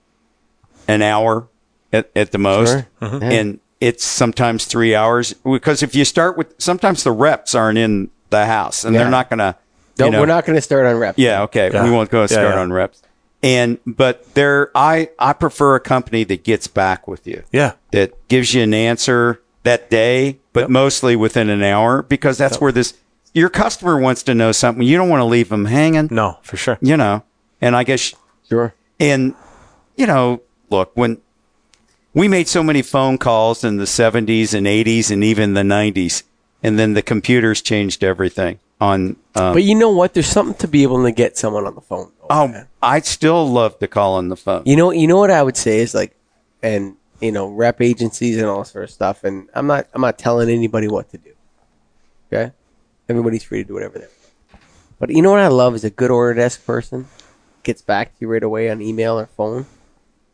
[0.87, 1.47] an hour
[1.93, 2.87] at, at the most, Sure.
[3.01, 3.21] Mhm.
[3.23, 8.09] And it's sometimes three hours because if you start with sometimes the reps aren't in
[8.31, 9.01] the house and Yeah.
[9.03, 9.55] they're not gonna.
[9.99, 11.17] No, you know, we're not going to start on reps.
[11.17, 11.71] Yeah, okay.
[11.73, 11.83] Yeah.
[11.83, 12.61] We won't go Yeah, start yeah.
[12.61, 13.01] on reps.
[13.47, 17.43] And but there I I prefer a company that gets back with you.
[17.51, 17.73] Yeah.
[17.91, 22.73] That gives you an answer that day, but mostly within an hour because that's where
[22.73, 22.93] this
[23.33, 24.83] your customer wants to know something.
[24.85, 26.77] You don't want to leave them hanging, No, for sure.
[26.81, 27.23] you know.
[27.61, 28.13] And I guess
[28.49, 28.73] Sure.
[28.99, 29.33] and
[29.95, 31.19] you know, look, when
[32.13, 36.23] we made so many phone calls in the 70s and 80s and even the 90s
[36.63, 40.13] and then the computers changed everything on um, But you know what?
[40.13, 42.11] There's something to be able to get someone on the phone.
[42.29, 44.63] Oh, I'd still love to call on the phone.
[44.65, 46.15] You know, you know what I would say is like,
[46.61, 49.23] and you know, rep agencies and all sort of stuff.
[49.23, 51.31] And I'm not, I'm not telling anybody what to do.
[52.31, 52.51] Okay,
[53.09, 54.05] everybody's free to do whatever they.
[54.05, 54.63] want.
[54.99, 57.07] But you know what I love is a good order desk person
[57.63, 59.65] gets back to you right away on email or phone,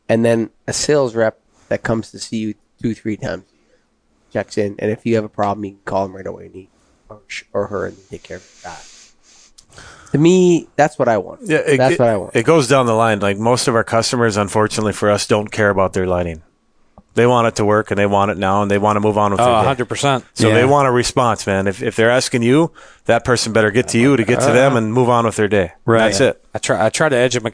[0.07, 3.45] and then a sales rep that comes to see you two, three times,
[4.31, 6.55] checks in, and if you have a problem, you can call them right away and
[6.55, 6.69] he
[7.13, 8.89] or, or her and take care of that.
[10.11, 11.41] To me, that's what I want.
[11.43, 12.35] Yeah, it, that's it- what I want.
[12.35, 13.19] It goes down the line.
[13.19, 16.43] Like most of our customers, unfortunately for us, don't care about their lighting.
[17.15, 19.17] They want it to work and they want it now and they want to move
[19.19, 19.57] on with Oh, their day.
[19.57, 20.25] 100 percent.
[20.33, 20.55] So Yeah.
[20.55, 21.67] they want a response, man.
[21.67, 22.71] If, if they're asking you,
[23.05, 25.47] that person better get to you to get to them and move on with their
[25.47, 25.73] day.
[25.85, 25.99] Right.
[26.09, 26.43] That's it.
[26.55, 27.53] I try I try to educate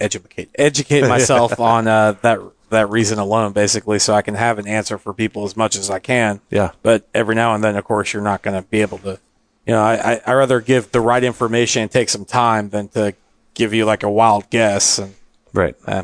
[0.00, 2.38] educate educate myself on uh, that
[2.72, 5.88] that reason alone, basically, so I can have an answer for people as much as
[5.90, 6.40] I can.
[6.50, 6.72] Yeah.
[6.82, 9.18] But every now and then, of course, you're not going to be able to.
[9.66, 12.88] You know, I, I I rather give the right information and take some time than
[12.88, 13.14] to
[13.54, 14.98] give you like a wild guess.
[14.98, 15.14] And
[15.54, 15.76] Right.
[15.86, 16.02] uh,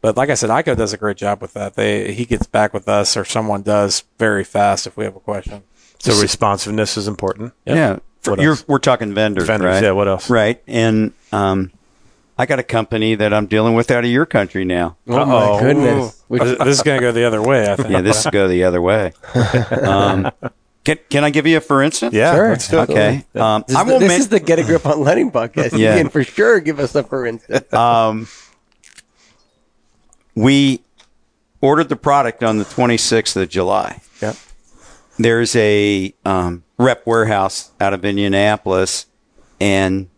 [0.00, 1.74] but like I said, EiKO does a great job with that.
[1.74, 5.20] They he gets back with us or someone does very fast if we have a
[5.20, 5.62] question.
[5.98, 7.52] So responsiveness is important.
[7.66, 7.98] Yeah.
[8.20, 8.64] For- What you're, else?
[8.68, 9.82] we're talking vendors, Vendors, right?
[9.82, 10.30] yeah, what else?
[10.30, 10.62] Right.
[10.66, 11.72] And um,
[12.38, 14.96] I got a company that I'm dealing with out of your country now.
[15.08, 15.60] oh my Uh-oh.
[15.60, 16.22] goodness!
[16.28, 17.70] Which- this this is going to go the other way.
[17.70, 17.88] I think.
[17.90, 19.12] Yeah, this will go the other way.
[19.82, 20.30] Um,
[20.84, 22.14] can, can I give you a for instance?
[22.14, 22.32] Yeah.
[22.34, 22.48] Sure.
[22.50, 22.90] Let's do it.
[22.90, 23.24] Okay.
[23.34, 25.32] Um, This, I is, the, won't this men- is the Get a Grip on Lighting
[25.32, 25.72] podcast.
[25.72, 25.96] You Yeah.
[25.98, 27.72] can for sure give us a for instance.
[27.72, 28.28] um,
[30.34, 30.82] we
[31.60, 34.00] ordered the product on the 26th of July.
[34.22, 34.34] Yeah.
[35.18, 39.06] There's a um, rep warehouse out of Indianapolis,
[39.60, 40.08] and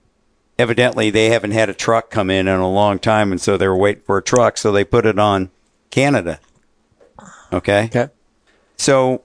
[0.58, 3.68] evidently they haven't had a truck come in in a long time, and so they
[3.68, 5.50] were waiting for a truck, so they put it on
[5.90, 6.40] Canada.
[7.52, 7.84] Okay.
[7.84, 8.08] Okay.
[8.76, 9.22] So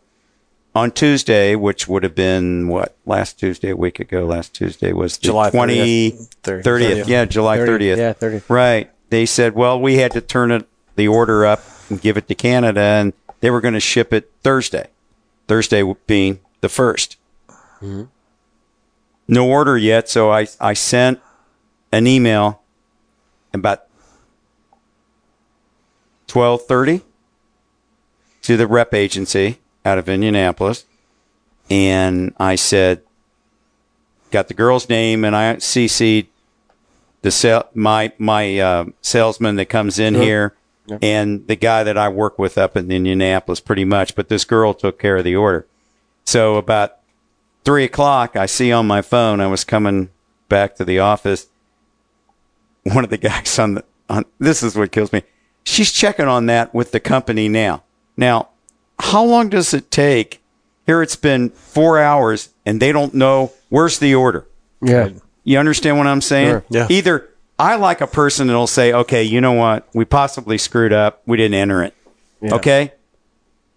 [0.75, 5.17] on Tuesday, which would have been what last Tuesday, a week ago, last Tuesday was
[5.17, 6.63] the July 20, 30th.
[6.63, 7.07] 30th.
[7.07, 7.97] Yeah, July 30th.
[7.97, 8.41] Yeah, 30.
[8.47, 8.91] Right.
[9.09, 12.35] They said, well, we had to turn it, the order up and give it to
[12.35, 14.87] Canada, and they were going to ship it Thursday.
[15.47, 17.17] Thursday being the 1st
[17.81, 18.03] mm-hmm.
[19.27, 21.19] No order yet, so I, I sent
[21.93, 22.59] an email
[23.53, 23.83] about
[26.31, 27.01] 1230
[28.41, 30.85] to the rep agency out of Indianapolis.
[31.69, 33.03] And I said,
[34.31, 36.27] got the girl's name, and I CC'd
[37.21, 40.55] the sale, my my uh, salesman that comes in here,
[41.01, 44.15] and the guy that I work with up in Indianapolis, pretty much.
[44.15, 45.65] But this girl took care of the order.
[46.25, 46.97] So about
[47.63, 49.39] three o'clock, I see on my phone.
[49.39, 50.09] I was coming
[50.49, 51.47] back to the office.
[52.93, 55.23] One of the guys on the on this is what kills me.
[55.63, 57.83] She's checking on that with the company now.
[58.17, 58.49] Now,
[58.99, 60.41] how long does it take?
[60.85, 64.45] Here it's been four hours, and they don't know where's the order.
[64.81, 65.09] Yeah.
[65.45, 66.49] You understand what I'm saying?
[66.49, 66.65] Sure.
[66.69, 66.87] Yeah.
[66.89, 69.87] Either I like a person that'll say, okay, you know what?
[69.93, 71.21] We possibly screwed up.
[71.25, 71.93] We didn't enter it.
[72.43, 72.91] Okay.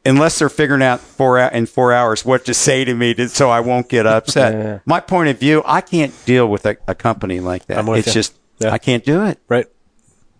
[0.05, 3.51] Unless they're figuring out four in four hours what to say to me to, so
[3.51, 4.55] I won't get upset.
[4.67, 4.79] Yeah.
[4.85, 7.87] My point of view, I can't deal with a, a company like that.
[7.89, 8.13] It's you.
[8.13, 8.71] just, Yeah.
[8.71, 9.39] I can't do it.
[9.49, 9.67] Right.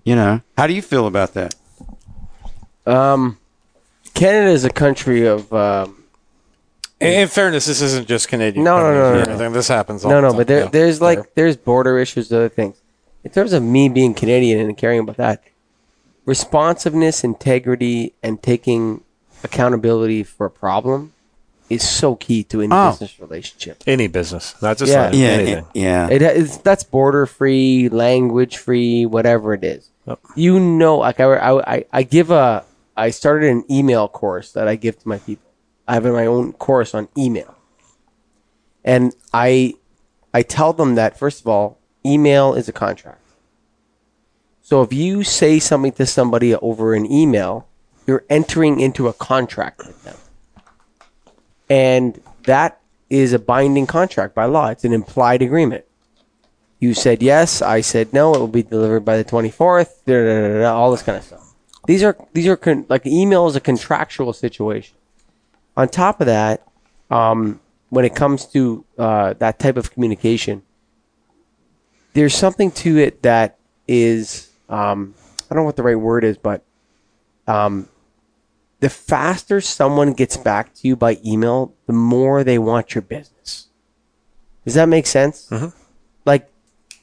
[0.05, 1.55] You know, how do you feel about that?
[2.87, 3.39] Um,
[4.15, 6.05] Canada is a country of um,
[7.01, 8.65] In, in fairness, this isn't just Canadian.
[8.65, 9.51] No, no, no, companies no.
[9.51, 10.05] This happens.
[10.05, 10.37] All No, the no, time.
[10.39, 10.69] but there, Yeah.
[10.71, 11.29] there's like Fair.
[11.35, 12.81] there's border issues, other things.
[13.25, 15.43] In terms of me being Canadian and caring about that,
[16.25, 19.03] responsiveness, integrity, and taking
[19.43, 21.13] accountability for a problem
[21.69, 22.91] is so key to any Oh.
[22.91, 23.83] business relationship.
[23.87, 25.05] Any business, not just Yeah.
[25.07, 25.67] lighting, Yeah, anything.
[25.75, 26.09] yeah.
[26.11, 29.91] It is that's border free, language free, whatever it is.
[30.07, 30.21] Yep.
[30.37, 32.65] You know, like I, I, I- I give a,
[32.97, 35.43] I started an email course that I give to my people.
[35.89, 37.55] I have my own course on email,
[38.85, 39.75] and I,
[40.35, 43.21] I tell them that first of all, email is a contract.
[44.63, 47.67] So if you say something to somebody over an email,
[48.07, 50.17] you're entering into a contract with them.
[51.69, 54.69] And that is a binding contract by law.
[54.69, 55.85] It's an implied agreement.
[56.79, 60.61] You said yes, I said no, it will be delivered by the 24th, da, da,
[60.61, 61.55] da, all this kind of stuff.
[61.87, 64.97] These are these are con- like email is a contractual situation.
[65.77, 66.67] On top of that,
[67.11, 70.63] um, when it comes to uh, that type of communication,
[72.13, 75.15] there's something to it that is um,
[75.49, 76.63] I don't know what the right word is, but
[77.47, 77.89] um,
[78.81, 83.69] the faster someone gets back to you by email, the more they want your business.
[84.65, 85.49] Does that make sense?
[85.51, 85.69] Mm-hmm.
[86.25, 86.51] Like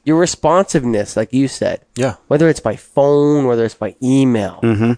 [0.04, 2.16] your responsiveness, like you said, Yeah.
[2.28, 4.94] whether it's by phone, whether it's by email, mm-hmm.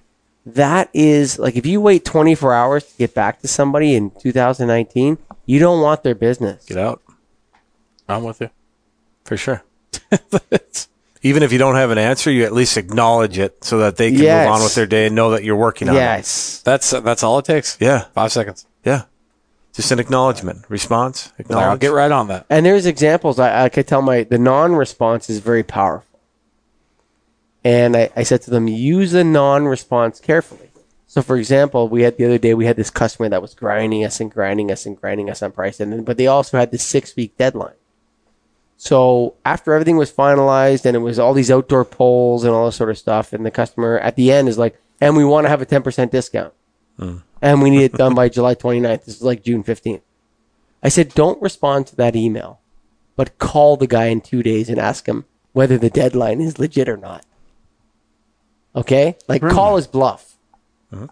[0.45, 5.17] that is like if you wait 24 hours to get back to somebody in 2019,
[5.45, 6.65] you don't want their business.
[6.65, 7.01] Get out
[8.09, 8.49] I'm with you.
[9.23, 9.63] for sure.
[11.25, 14.11] Even if you don't have an answer, you at least acknowledge it so that they
[14.11, 14.45] can Yes.
[14.45, 15.99] move on with their day and know that you're working on it.
[15.99, 16.61] Yes.
[16.63, 17.77] That's that's all it takes.
[17.79, 18.05] Yeah.
[18.13, 18.67] Five seconds.
[18.83, 19.05] Yeah.
[19.73, 21.65] Just an acknowledgement, response, Like, acknowledge.
[21.65, 22.45] I'll get right on that.
[22.49, 26.19] And there's examples I, I could tell my the non-response is very powerful.
[27.63, 30.69] And I, I said to them, use the non-response carefully.
[31.07, 34.05] So, for example, we had the other day we had this customer that was grinding
[34.05, 36.71] us and grinding us and grinding us on price, and then, but they also had
[36.71, 37.73] this six-week deadline.
[38.77, 42.75] So after everything was finalized and it was all these outdoor polls and all this
[42.75, 45.49] sort of stuff, and the customer at the end is like, and we want to
[45.49, 46.53] have a ten percent discount,
[46.99, 47.15] uh.
[47.41, 49.05] and we need it done by July 29th.
[49.05, 50.01] This is like June 15th.
[50.83, 52.59] I said, don't respond to that email,
[53.15, 56.87] but call the guy in two days and ask him whether the deadline is legit
[56.89, 57.25] or not.
[58.75, 59.15] Okay?
[59.27, 60.35] Like, call his bluff.
[60.93, 61.07] Uh-huh.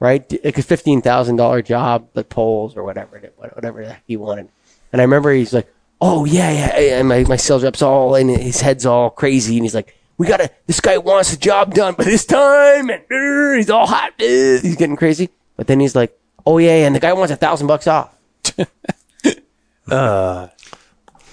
[0.00, 0.28] Right?
[0.28, 4.48] D- Like a $15,000 job, like polls or whatever, whatever he wanted.
[4.92, 6.98] And I remember he's like, oh, yeah, yeah.
[6.98, 9.56] And my, my sales rep's all, and his head's all crazy.
[9.56, 12.90] And he's like, we gotta, this guy wants the job done by this time.
[12.90, 14.12] And uh, he's all hot.
[14.20, 15.30] uh, he's getting crazy.
[15.56, 18.16] But then he's like, oh, yeah, and the guy wants a thousand bucks off.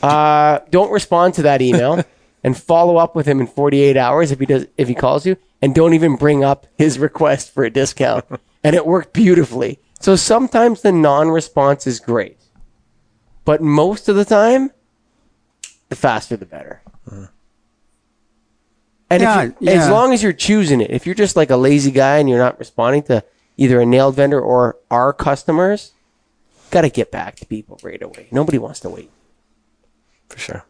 [0.02, 2.04] Uh, don't respond to that email
[2.44, 5.38] and follow up with him in 48 hours if he does if he calls you
[5.62, 8.24] and don't even bring up his request for a discount
[8.64, 12.37] and it worked beautifully so sometimes the non-response is great
[13.48, 14.72] but most of the time
[15.88, 17.28] the faster the better uh-huh.
[19.10, 21.56] and Yeah, if you, as long as you're choosing it if you're just like a
[21.56, 23.24] lazy guy and you're not responding to
[23.56, 25.94] either a NAILD vendor or our customers
[26.72, 29.10] got to get back to people right away nobody wants to wait
[30.28, 30.66] for sure.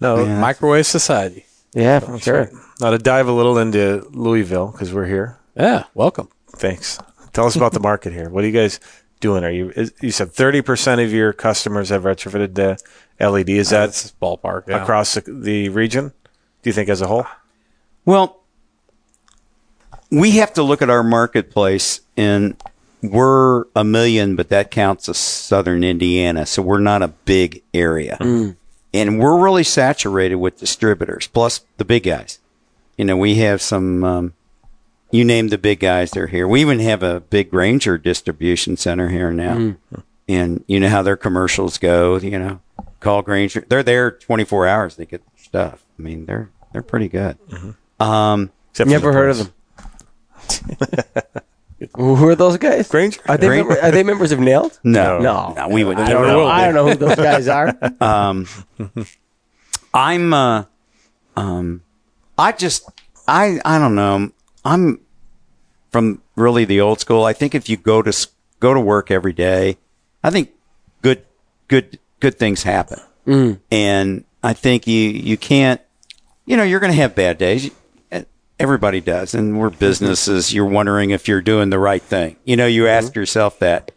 [0.00, 0.40] No, Yeah.
[0.40, 1.46] Microwave society.
[1.74, 2.50] Yeah, for sure.
[2.80, 5.38] now to dive a little into Louisville because we're here.
[5.56, 5.84] Yeah.
[5.94, 6.28] Welcome.
[6.56, 6.98] Thanks.
[7.32, 8.28] Tell us about the market here.
[8.28, 8.80] What do you guys
[9.20, 9.44] doing?
[9.44, 9.70] Are you?
[9.76, 12.78] is- You said thirty percent of your customers have retrofitted the
[13.24, 13.50] LED.
[13.50, 14.66] Is that That's ballpark.
[14.68, 14.82] Yeah.
[14.82, 16.08] across the, the region?
[16.62, 17.26] Do you think as a whole?
[18.04, 18.40] Well,
[20.10, 22.56] we have to look at our marketplace, and
[23.02, 28.16] we're a million, but that counts as southern Indiana, so we're not a big area.
[28.92, 32.40] And we're really saturated with distributors, plus the big guys.
[32.98, 34.32] You know, we have some, um,
[35.10, 36.46] you name the big guys, they're here.
[36.46, 39.74] We even have a big Grainger distribution center here now.
[40.28, 42.60] And you know how their commercials go, you know,
[43.00, 43.64] call Grainger.
[43.68, 44.96] They're there 24 hours.
[44.96, 45.84] They get stuff.
[45.98, 47.36] I mean, they're, they're pretty good.
[47.98, 49.52] Um, Except for Never the heard of them.
[51.96, 52.88] Who are those guys?
[52.88, 53.20] Grainger.
[53.26, 54.78] Are they Gran- member, are they members of NAILD?
[54.84, 56.46] no, No, no, we would I don't know.
[56.46, 57.74] I don't know who those guys are.
[58.00, 58.46] Um,
[59.94, 60.64] I'm, uh,
[61.36, 61.82] um,
[62.38, 62.88] I just,
[63.26, 64.30] I, I don't know.
[64.64, 65.00] I'm
[65.90, 67.24] from really the old school.
[67.24, 68.28] I think if you go to
[68.60, 69.78] go to work every day,
[70.22, 70.50] I think
[71.02, 71.24] good,
[71.68, 73.00] good, good things happen.
[73.26, 73.60] Mm.
[73.70, 75.80] And I think you you can't,
[76.46, 77.70] you know, you're going to have bad days.
[78.58, 80.52] Everybody does, and we're businesses.
[80.52, 82.36] You're wondering if you're doing the right thing.
[82.44, 83.20] You know, you ask mm-hmm.
[83.20, 83.90] yourself that.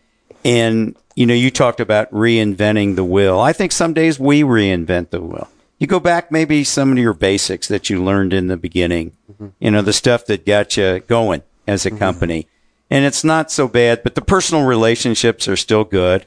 [0.45, 3.41] And, you know, you talked about reinventing the wheel.
[3.41, 5.49] I think some days we reinvent the wheel.
[5.83, 9.11] You go back maybe some of your basics that you learned in the beginning,
[9.59, 12.47] you know, the stuff that got you going as a company.
[12.89, 14.01] and it's not so bad.
[14.01, 16.25] But the personal relationships are still good.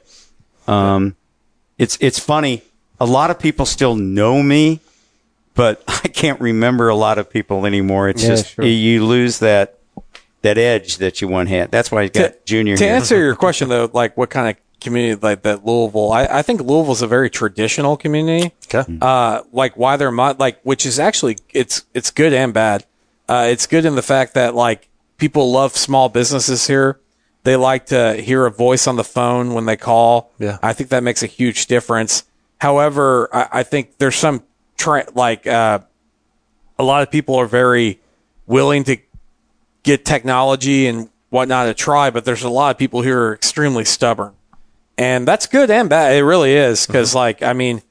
[0.67, 1.15] Um,
[1.79, 2.61] it's it's funny.
[2.99, 4.79] A lot of people still know me,
[5.55, 8.09] but I can't remember a lot of people anymore.
[8.09, 8.63] It's Yeah, just sure.
[8.63, 9.79] you lose that
[10.43, 11.71] that edge that you once had.
[11.71, 12.93] That's why you got Junior to here.
[12.93, 16.11] answer your question though, like what kind of community like that Louisville?
[16.11, 18.53] I, I think Louisville's a very traditional community.
[18.73, 18.97] Okay.
[19.01, 22.85] Uh, like why they're mo- like, which is actually it's it's good and bad.
[23.27, 26.99] Uh, it's good in the fact that like people love small businesses here.
[27.43, 30.31] They like to hear a voice on the phone when they call.
[30.37, 30.57] Yeah.
[30.61, 32.23] I think that makes a huge difference.
[32.59, 34.43] However, I, I think there's some
[34.77, 35.79] tra- like uh,
[36.77, 37.99] a lot of people are very
[38.45, 38.97] willing to
[39.83, 43.85] get technology and whatnot to try, but there's a lot of people who are extremely
[43.85, 44.33] stubborn.
[44.97, 46.15] And that's good and bad.
[46.15, 46.87] It really is.
[46.87, 47.81] because like, I mean,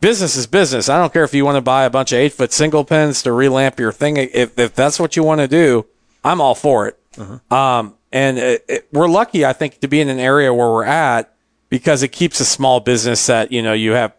[0.00, 0.88] business is business.
[0.88, 3.22] I don't care if you want to buy a bunch of eight foot single pins
[3.22, 4.16] to relamp your thing.
[4.16, 5.86] If, if that's what you want to do,
[6.24, 6.98] I'm all for it.
[7.50, 10.84] Um, and it, it, we're lucky, I think, to be in an area where we're
[10.84, 11.34] at
[11.68, 14.14] because it keeps a small business that, you know, you have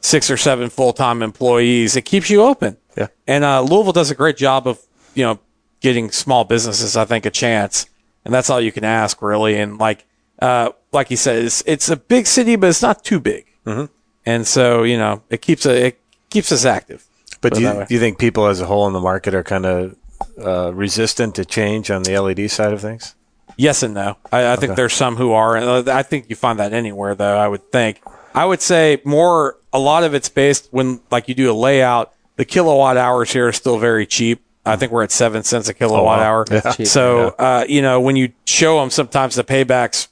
[0.00, 1.96] six or seven full time employees.
[1.96, 2.76] It keeps you open.
[2.96, 3.08] Yeah.
[3.26, 4.80] And uh, Louisville does a great job of,
[5.14, 5.38] you know,
[5.80, 7.86] getting small businesses, I think, a chance.
[8.24, 9.58] And that's all you can ask, really.
[9.58, 10.06] And like,
[10.42, 13.46] uh, like he said, it's, it's a big city, but it's not too big.
[13.64, 13.86] Mm-hmm.
[14.26, 16.00] And so, you know, it keeps a, it
[16.30, 17.06] keeps us active.
[17.40, 19.66] But do you, do you think people as a whole in the market are kind
[19.66, 19.96] of
[20.38, 23.14] uh, resistant to change on the LED side of things?
[23.56, 24.16] Yes and no.
[24.30, 27.14] I, I think there's some who are, and uh, I think you find that anywhere,
[27.14, 27.36] though.
[27.36, 28.00] I would think.
[28.34, 29.58] I would say more.
[29.72, 32.12] A lot of it's based when, like, you do a layout.
[32.36, 34.42] The kilowatt hours here are still very cheap.
[34.64, 36.24] I think we're at seven cents a kilowatt wow.
[36.24, 36.44] hour.
[36.44, 40.08] That's cheap, so, uh, you know, when you show them sometimes the paybacks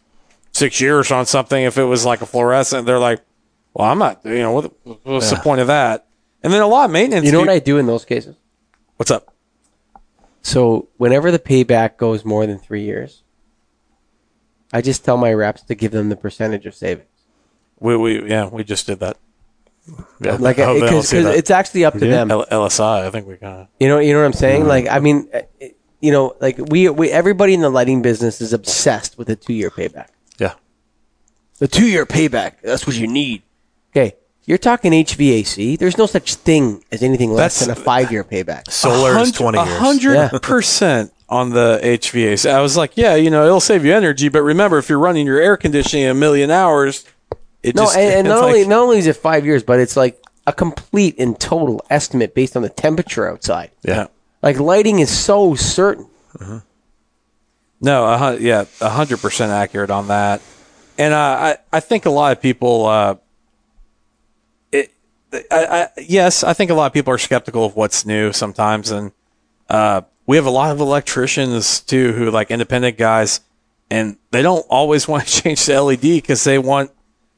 [0.61, 3.21] six years on something, if it was like a fluorescent, they're like,
[3.75, 4.21] "Well, I'm not.
[4.25, 4.73] You know, what,
[5.05, 6.07] what's the point of that?"
[6.43, 7.27] And then a lot of maintenance.
[7.27, 8.37] You know what I do in those cases?
[8.97, 9.35] What's up?
[10.43, 13.23] So whenever the payback goes more than three years,
[14.73, 17.07] I just tell my reps to give them the percentage of savings.
[17.79, 19.17] We, we yeah, we just did that.
[20.21, 20.37] Yeah.
[20.39, 22.31] Like I hope they don't because it's actually up to them.
[22.31, 23.69] L- LSI, I think we kind of.
[23.81, 24.39] You know, you know what I'm Mm-hmm.
[24.39, 24.67] saying?
[24.67, 25.29] Like, I mean,
[25.61, 29.37] it- you know, like we, we, everybody in the lighting business is obsessed with a
[29.37, 30.07] two year payback.
[31.61, 31.67] Yeah.
[31.67, 32.61] The two year payback.
[32.63, 33.43] That's what you need.
[33.95, 34.17] Okay.
[34.47, 35.79] You're talking HVAC.
[35.79, 38.71] There's no such thing as anything less That's- than a five year payback.
[38.71, 39.79] Solar is hundred- 20 a years.
[39.79, 42.51] hundred percent on the HVAC.
[42.51, 45.27] I was like, yeah, you know, it'll save you energy, but remember, if you're running
[45.27, 47.05] your air conditioning a million hours,
[47.63, 49.63] it No, just and, and it's not like- only not only is it five years,
[49.63, 53.71] but it's like a complete and total estimate based on the temperature outside.
[53.83, 54.07] Yeah.
[54.43, 56.07] Like lighting is so certain.
[56.41, 56.61] Uh-huh.
[57.83, 60.41] No, a hun- yeah, a hundred percent accurate on that.
[61.01, 63.15] And uh, I, I think a lot of people, uh,
[64.71, 64.93] it,
[65.33, 68.91] I, I, yes, I think a lot of people are skeptical of what's new sometimes,
[68.91, 69.11] and
[69.71, 73.41] uh, we have a lot of electricians too who like independent guys,
[73.91, 76.91] and they don't always want to change to LED because they want,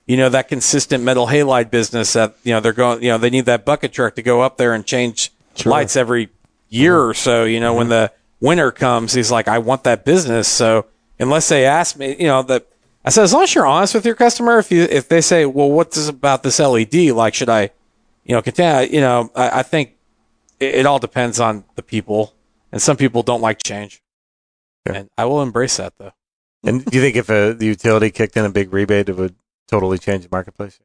[0.06, 3.30] you know, that consistent metal halide business that you know they're going, you know, they
[3.30, 5.30] need that bucket truck to go up there and change
[5.64, 6.30] lights every
[6.68, 7.44] year or so.
[7.44, 10.48] You know, when the winter comes, he's like, I want that business.
[10.48, 10.86] So
[11.20, 12.66] unless they ask me, you know, that
[13.04, 15.44] I said, as long as you're honest with your customer, if you if they say,
[15.44, 16.94] well, what's about this LED?
[17.10, 17.70] Like, should I,
[18.24, 18.92] you know, continue?
[18.94, 19.96] You know, I, I think
[20.60, 22.34] it, it all depends on the people,
[22.70, 24.02] and some people don't like change,
[24.86, 24.92] Yeah.
[24.94, 26.12] and I will embrace that though.
[26.64, 29.34] And do you think if a, the utility kicked in a big rebate, it would
[29.66, 30.78] totally change the marketplace?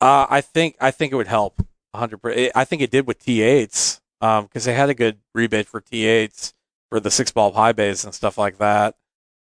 [0.00, 1.60] Uh, I think I think it would help.
[1.92, 2.52] 100.
[2.54, 6.52] I think it did with T8s because they had a good rebate for T8s
[6.88, 8.94] for the six bulb high bays and stuff like that,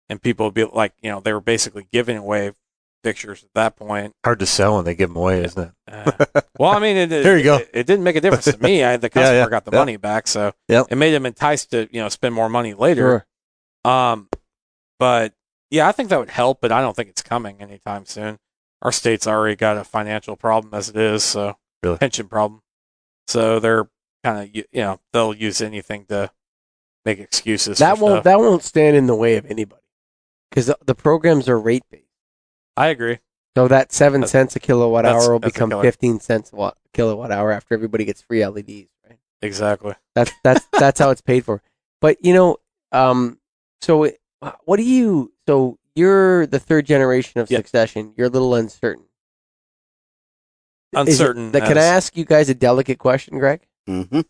[0.10, 2.52] and people would be like, you know, they were basically giving away
[3.04, 4.14] fixtures at that point.
[4.24, 5.72] Hard to sell when they give them away, isn't it?
[5.92, 7.58] Uh, well, I mean, it, it- There you go.
[7.58, 8.84] It, it didn't make a difference to me.
[8.84, 9.80] I, the customer yeah, got the yeah.
[9.80, 10.88] money back, so Yep.
[10.92, 13.26] it made them enticed to you know spend more money later.
[13.86, 14.30] Um,
[15.00, 15.34] but
[15.70, 18.38] yeah, I think that would help, but I don't think it's coming anytime soon.
[18.82, 21.98] Our state's already got a financial problem as it is, so Really?
[21.98, 22.62] pension problem.
[23.28, 23.90] So they're
[24.24, 26.32] kind of you know they'll use anything to
[27.04, 27.80] make excuses.
[27.80, 28.24] That for won't stuff.
[28.26, 29.82] that won't stand in the way of anybody
[30.54, 32.04] because the, the programs are rate based.
[32.78, 33.18] I agree.
[33.58, 37.32] So that seven That's- cents a kilowatt hour will become fifteen cents a watt, kilowatt
[37.32, 38.90] hour after everybody gets free LEDs.
[39.08, 39.18] Right?
[39.42, 39.96] Exactly.
[40.14, 41.62] That's that's that's how it's paid for.
[42.02, 42.58] But you know,
[42.92, 43.40] um,
[43.82, 44.20] so it-
[44.66, 45.32] what do you?
[45.48, 47.58] So you're the third generation of Yeah.
[47.60, 48.14] succession.
[48.16, 49.06] You're a little uncertain.
[50.94, 51.52] Is it- Uncertain.
[51.52, 53.62] can I ask you guys a delicate question, Greg?
[53.90, 54.22] Mm-hmm.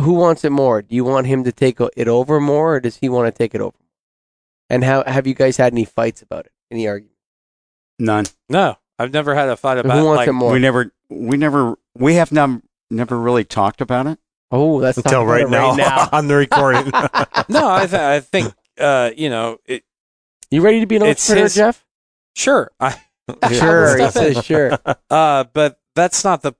[0.00, 0.82] Who wants it more?
[0.82, 3.54] Do you want him to take it over more, or does he want to take
[3.54, 3.76] it over?
[4.72, 6.52] And how have you guys had any fights about it?
[6.70, 7.18] Any arguments?
[7.98, 8.24] None.
[8.48, 10.52] No, I've never had a fight about Who wants like, it more?
[10.52, 14.18] We never, we never, we have num- never really talked about it.
[14.50, 16.90] oh, that's Until right now, on the recording.
[17.48, 19.84] no, I, th- I think uh, you know, it,
[20.50, 21.86] You ready to be an It's entrepreneur, his- Jeff?
[22.34, 22.98] sure, I,
[23.52, 24.78] Sure, he says sure.
[25.10, 26.54] uh, but that's not the.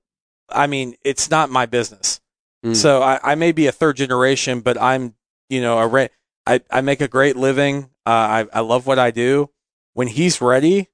[0.48, 2.20] I mean, it's not my business.
[2.64, 2.76] Mm.
[2.76, 5.14] So I, I may be a third generation, but I'm,
[5.48, 6.10] you know, a re-
[6.46, 7.88] I, I make a great living.
[8.06, 9.50] Uh, I, I love what I do.
[9.94, 10.88] When he's ready,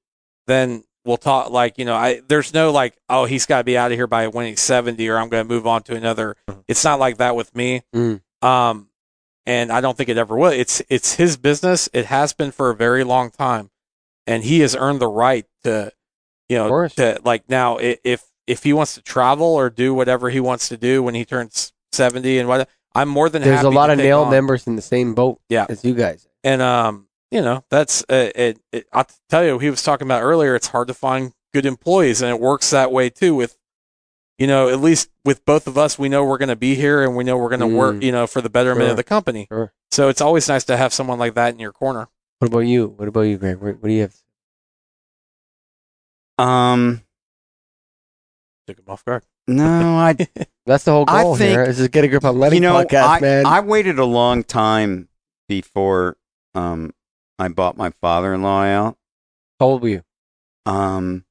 [0.46, 1.50] then we'll talk.
[1.50, 4.06] Like, you know, I there's no like, oh, he's got to be out of here
[4.06, 6.36] by when he's 70, or I'm going to move on to another.
[6.66, 7.82] It's not like that with me.
[7.94, 8.20] Mm.
[8.42, 8.88] Um,
[9.46, 10.50] and I don't think it ever will.
[10.50, 11.88] It's it's his business.
[11.92, 13.70] It has been for a very long time,
[14.26, 15.92] and he has earned the right to,
[16.48, 20.40] you know, to like now if if he wants to travel or do whatever he
[20.40, 23.88] wants to do when he turns 70 and what I'm more than There's a lot
[23.90, 24.30] of nail on.
[24.30, 25.66] members in the same boat Yeah.
[25.68, 26.27] as you guys.
[26.44, 30.22] And um you know that's uh, it, it I'll tell you he was talking about
[30.22, 33.56] earlier it's hard to find good employees and it works that way too with
[34.38, 37.02] you know at least with both of us we know we're going to be here
[37.02, 38.02] and we know we're going to work Mm.
[38.02, 38.90] you know for the betterment Sure.
[38.90, 39.72] of the company Sure.
[39.90, 42.08] so it's always nice to have someone like that in your corner
[42.38, 42.86] What about you?
[42.96, 43.56] What about you, Greg?
[43.58, 44.14] What, what do you have?
[46.38, 47.02] Um,
[48.66, 50.14] took him off guard no, I
[50.66, 51.64] That's the whole I goal here.
[51.64, 53.46] think- Is to get a grip on letting you know, podcast, I, man.
[53.46, 55.08] I waited a long time
[55.48, 56.18] before
[56.58, 56.92] um
[57.38, 58.96] I bought my father-in-law out.
[59.60, 60.02] How old were you?
[60.66, 61.24] Um,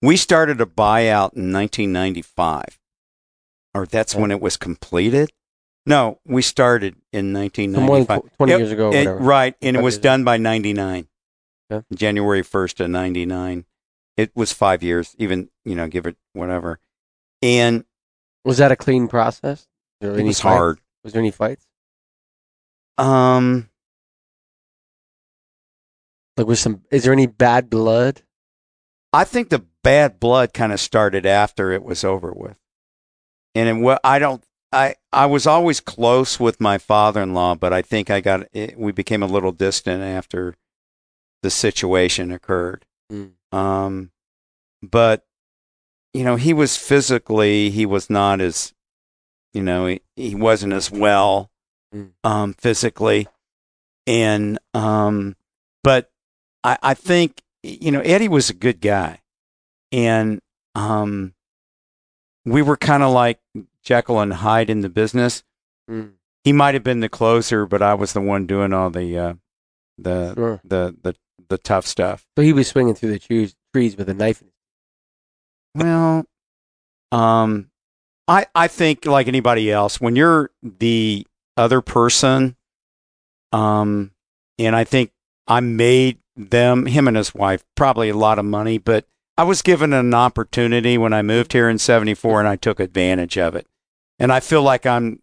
[0.00, 2.78] we started a buyout in 1995,
[3.74, 5.30] or that's when it was completed.
[5.84, 8.22] No, we started in 1995.
[8.22, 11.08] than 20 It- years ago or it- right, and it was done by 99.
[11.70, 11.80] Yeah.
[11.92, 13.64] January 1st of 99.
[14.16, 16.78] It was five years, even, you know, give it whatever.
[17.42, 17.84] And
[18.44, 19.66] Was that a clean process?
[20.00, 20.80] Was there it any was fight- hard.
[21.04, 21.66] Was there any fights?
[22.96, 23.67] Um,
[26.38, 26.82] Like, was some?
[26.90, 28.22] Is there any bad blood?
[29.12, 32.56] I think the bad blood kind of started after it was over with.
[33.54, 37.82] And it, wa- I don't, I, I was always close with my father-in-law, but I
[37.82, 40.54] think I got, it, we became a little distant after
[41.42, 42.84] the situation occurred.
[43.10, 43.32] Mm.
[43.50, 44.10] Um,
[44.82, 45.24] but,
[46.12, 48.74] you know, he was physically, he was not as,
[49.54, 51.50] you know, he, he wasn't as well,
[51.94, 52.10] Mm.
[52.22, 53.26] um, physically.
[54.06, 55.36] And, um,
[55.82, 56.10] but
[56.64, 59.20] I, I think, you know, Eddie was a good guy.
[59.92, 60.40] And,
[60.74, 61.34] um,
[62.44, 63.40] we were kind of like
[63.82, 65.42] Jekyll and Hyde in the business.
[65.90, 66.12] Mm.
[66.44, 69.34] He might have been the closer, but I was the one doing all the, uh,
[69.98, 70.60] the, Sure.
[70.64, 71.14] the, the,
[71.48, 72.26] the tough stuff.
[72.36, 74.42] So he was swinging through the trees, trees with a knife.
[75.74, 76.24] Well,
[77.12, 77.70] um,
[78.26, 82.56] I I think like anybody else, when you're the other person,
[83.52, 84.10] um,
[84.58, 85.12] and I think
[85.46, 89.62] I made them, him and his wife, probably a lot of money, but I was
[89.62, 93.66] given an opportunity when I moved here in '74, and I took advantage of it,
[94.18, 95.22] and I feel like I'm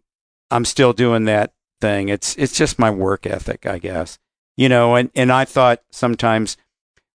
[0.50, 2.08] I'm still doing that thing.
[2.08, 4.18] It's it's just my work ethic, I guess,
[4.56, 4.94] you know.
[4.94, 6.56] And and I thought sometimes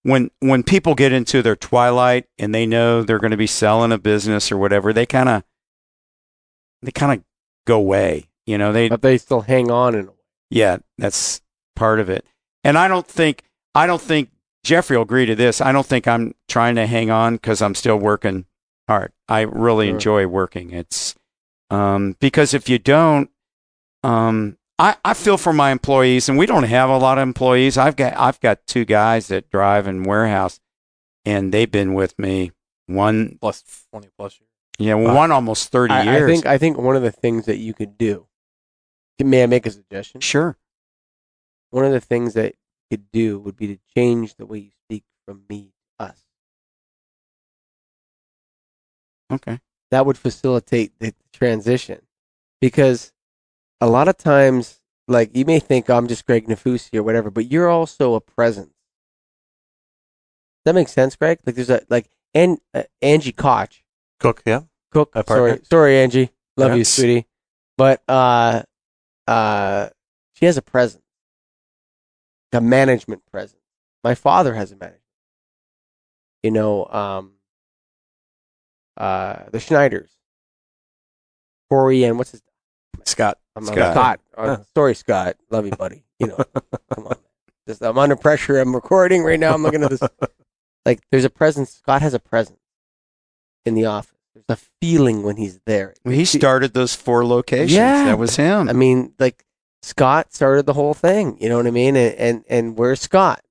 [0.04, 3.92] when when people get into their twilight and they know they're going to be selling
[3.92, 5.44] a business or whatever, they kind of
[6.82, 7.26] they kind of
[7.66, 8.28] go away.
[8.46, 10.10] You know, they But they still hang on in
[10.50, 11.42] yeah, that's
[11.76, 12.26] part of it.
[12.64, 13.44] And I don't think
[13.74, 14.30] I don't think
[14.64, 15.62] Jeffrey will agree to this.
[15.62, 18.46] I don't think I'm trying to hang on because I'm still working
[18.88, 19.12] hard.
[19.28, 19.96] I really Sure.
[19.96, 20.72] enjoy working.
[20.72, 21.16] It's
[21.70, 23.30] um, because if you don't,
[24.04, 27.78] um, I, I feel for my employees, and we don't have a lot of employees.
[27.78, 30.60] I've got I've got two guys that drive in warehouse,
[31.24, 32.52] and they've been with me
[32.88, 34.48] one plus 20 plus years
[34.80, 36.24] yeah one almost thirty I, years.
[36.30, 38.28] I think I think one of the things that you could do.
[39.24, 40.20] May I make a suggestion?
[40.20, 40.58] sure.
[41.70, 42.56] One of the things that
[42.92, 46.26] could do would be to change the way you speak from me to us.
[49.32, 49.62] Okay.
[49.92, 52.02] that would facilitate the transition.
[52.60, 53.14] Because
[53.80, 57.32] a lot of times like you may think "Oh, i'm just greg nafusi or whatever
[57.32, 58.68] but you're also a presence.
[58.68, 61.40] Does that makes sense greg?
[61.46, 63.84] Like there's a like and uh, angie koch.
[64.20, 64.64] Cook, yeah.
[64.92, 65.14] cook.
[65.28, 65.62] Sorry.
[65.64, 66.30] sorry angie.
[66.58, 67.26] Love you sweetie.
[67.78, 68.64] But uh
[69.28, 69.90] uh
[70.34, 71.02] she has a presence
[72.54, 73.62] a management presence
[74.04, 75.02] my father has a management
[76.44, 77.32] you know um
[78.98, 80.10] uh the schneiders
[81.70, 82.42] corey and what's his
[83.06, 83.76] scott I'm Scott.
[83.94, 84.20] Scott.
[84.32, 84.50] Scott.
[84.50, 85.36] Uh, sorry, Scott.
[85.50, 86.04] Love you, buddy.
[86.20, 86.38] You know,
[86.94, 87.16] come on.
[87.68, 88.60] Just, I'm under pressure.
[88.60, 89.54] I'm recording right now.
[89.54, 90.02] I'm looking at this.
[90.84, 91.74] Like, there's a presence.
[91.76, 92.58] Scott has a presence
[93.68, 94.18] in the office.
[94.34, 95.94] There's a feeling when he's there.
[96.04, 97.74] Well, he started those four locations.
[97.74, 98.06] Yeah.
[98.06, 98.68] that was him.
[98.68, 99.46] I mean, like
[99.82, 101.38] Scott started the whole thing.
[101.40, 101.96] You know what I mean?
[101.96, 103.44] And and, and where's Scott?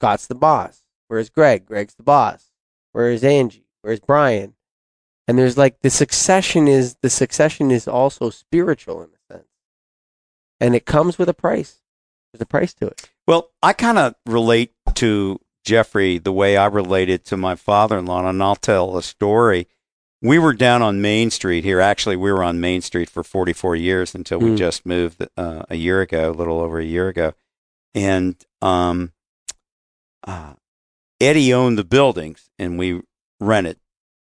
[0.00, 0.82] Scott's the boss.
[1.08, 1.66] Where's Greg?
[1.66, 2.50] Greg's the boss.
[2.92, 3.66] Where's Angie?
[3.82, 4.54] Where's Brian?
[5.26, 9.48] And there's like the succession is the succession is also spiritual in a sense,
[10.60, 11.80] and it comes with a price.
[12.32, 13.10] There's a price to it.
[13.26, 18.42] Well, I kind of relate to Jeffrey the way I related to my father-in-law, and
[18.42, 19.68] I'll tell a story.
[20.22, 21.80] We were down on Main Street here.
[21.80, 24.56] Actually, we were on Main Street for 44 years until we Hmm.
[24.56, 27.34] just moved uh, a year ago, a little over a year ago.
[27.94, 29.12] And um,
[30.26, 30.54] uh,
[31.20, 33.02] Eddie owned the buildings, and we
[33.38, 33.78] rented.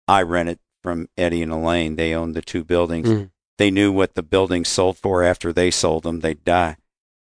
[0.08, 1.96] I rented from Eddie and Elaine.
[1.96, 3.08] They owned the two buildings.
[3.08, 3.24] Hmm.
[3.60, 6.22] They knew what the buildings sold for after they sold them.
[6.22, 6.78] They'd die.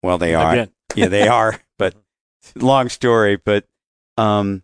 [0.03, 1.61] Well, they are yeah, they are.
[1.79, 1.95] But
[2.55, 3.37] long story.
[3.37, 3.65] But
[4.19, 4.63] um,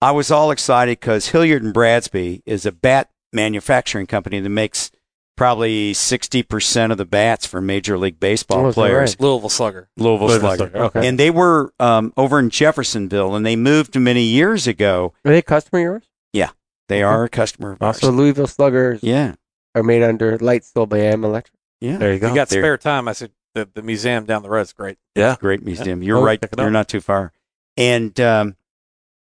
[0.00, 4.90] I was all excited because Hillerich and Bradsby is a bat manufacturing company that makes
[5.36, 9.10] probably sixty percent of the bats for Major League Baseball Oh, players.
[9.12, 9.20] right?
[9.20, 9.88] Louisville Slugger.
[9.96, 10.70] Louisville, Louisville Slugger.
[10.72, 11.06] Slugger, okay.
[11.08, 15.12] And they were um, over in Jeffersonville, and they moved many years ago.
[15.24, 16.04] Are they a customer of yours?
[16.32, 16.50] Yeah.
[16.88, 17.98] They are a customer of ours.
[18.00, 19.34] So Louisville Sluggers Yeah,
[19.74, 21.58] are made under lights sold by AM Electric.
[21.80, 21.96] yeah.
[21.98, 22.28] There you go.
[22.28, 23.08] You got There- spare time?
[23.08, 24.96] I said the, the museum down the road is great.
[25.14, 25.36] yeah.
[25.40, 26.02] Great museum.
[26.02, 26.42] You're Oh, right.
[26.56, 27.32] You're not too far.
[27.76, 28.56] And um,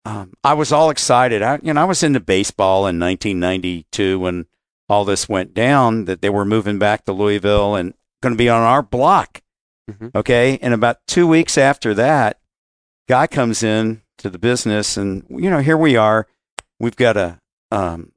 [0.05, 1.41] um, I was all excited.
[1.41, 4.45] I, you know, I was into baseball in 1992 when
[4.87, 6.05] all this went down.
[6.05, 9.41] That they were moving back to Louisville and going to be on our block.
[9.89, 10.13] Mhm.
[10.15, 12.39] Okay, and about two weeks after that,
[13.07, 16.27] guy comes in to the business, and you know, here we are.
[16.79, 17.39] We've got a
[17.71, 18.11] um,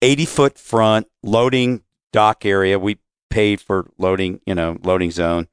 [0.00, 1.82] 80 foot front loading
[2.12, 2.78] dock area.
[2.78, 2.98] We
[3.30, 5.48] paid for loading, you know, loading zone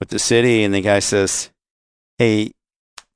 [0.00, 1.50] with the city, and the guy says,
[2.18, 2.52] "Hey,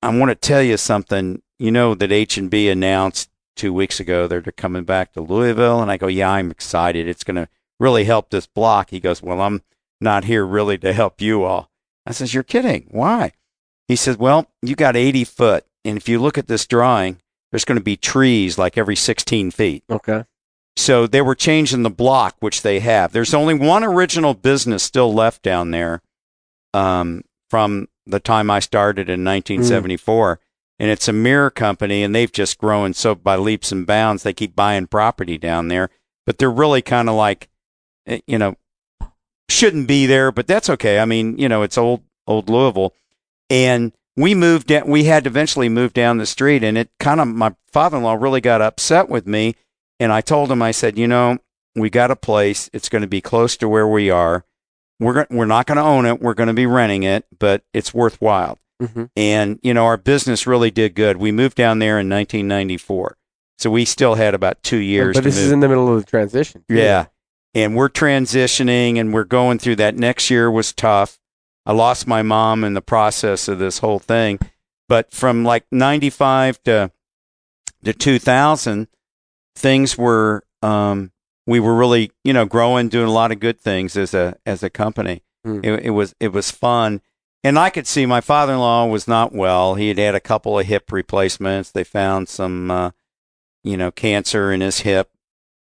[0.03, 1.43] I want to tell you something.
[1.59, 5.21] You know that H and B announced two weeks ago that they're coming back to
[5.21, 7.09] Louisville." And I go, "Yeah, I'm excited.
[7.09, 7.49] It's going to
[7.81, 9.63] really help this block." He goes, "Well, I'm
[10.01, 11.71] not here really to help you all."
[12.07, 12.87] I says, "You're kidding?
[12.91, 13.33] Why?"
[13.87, 17.65] He says, "Well, you got 80 foot, and if you look at this drawing, there's
[17.65, 20.25] going to be trees like every 16 feet." Okay.
[20.77, 23.13] So they were changing the block, which they have.
[23.13, 26.03] There's only one original business still left down there
[26.73, 30.39] um, from the time I started in 1974.
[30.79, 34.23] And it's a mirror company, and they've just grown so by leaps and bounds.
[34.23, 35.91] They keep buying property down there,
[36.25, 37.49] but they're really kind of like,
[38.07, 38.55] eh, you know,
[39.49, 41.01] shouldn't be there, but that's okay.
[41.01, 42.95] I mean, you know, it's old, old Louisville.
[43.51, 47.21] And we moved down, we had to eventually move down the street, and it kind
[47.21, 49.57] of, my father in law really got upset with me
[50.01, 51.39] and I told him, I said, you know,
[51.75, 52.71] we got a place.
[52.73, 54.45] It's going to be close to where we are.
[55.01, 56.21] We're we're not going to own it.
[56.21, 58.59] We're going to be renting it, but it's worthwhile.
[58.81, 61.17] Hmm And you know, our business really did good.
[61.17, 63.17] We moved down there in 1994,
[63.59, 65.17] so we still had about two years.
[65.17, 65.45] But this move.
[65.47, 66.65] is in the middle of the transition.
[66.69, 66.77] too.
[66.77, 67.07] Yeah.
[67.55, 69.97] And we're transitioning and we're going through that.
[69.97, 71.19] Next year was tough.
[71.67, 74.39] I lost my mom in the process of this whole thing.
[74.89, 76.93] But from like 95 to,
[77.85, 78.89] to 2000,
[79.57, 81.11] things were, um,
[81.47, 84.63] we were really, you know, growing, doing a lot of good things as a, as
[84.63, 85.23] a company.
[85.45, 85.61] Hmm.
[85.63, 87.01] It, it was, it was fun.
[87.45, 89.77] And I could see my father-in-law was not well.
[89.77, 91.71] He had had a couple of hip replacements.
[91.71, 92.91] They found some, uh,
[93.63, 95.11] you know, cancer in his hip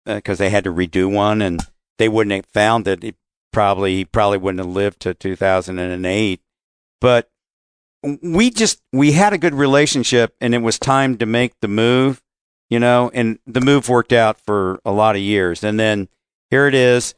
[0.07, 1.61] because they had to redo one, and
[1.99, 3.03] they wouldn't have found it.
[3.03, 3.15] He
[3.53, 6.41] probably he probably wouldn't have lived to 2008.
[7.01, 7.31] But
[8.23, 12.23] we just we had a good relationship, and it was time to make the move,
[12.71, 13.11] you know.
[13.13, 16.09] And the move worked out for a lot of years, and then
[16.51, 17.15] here it is.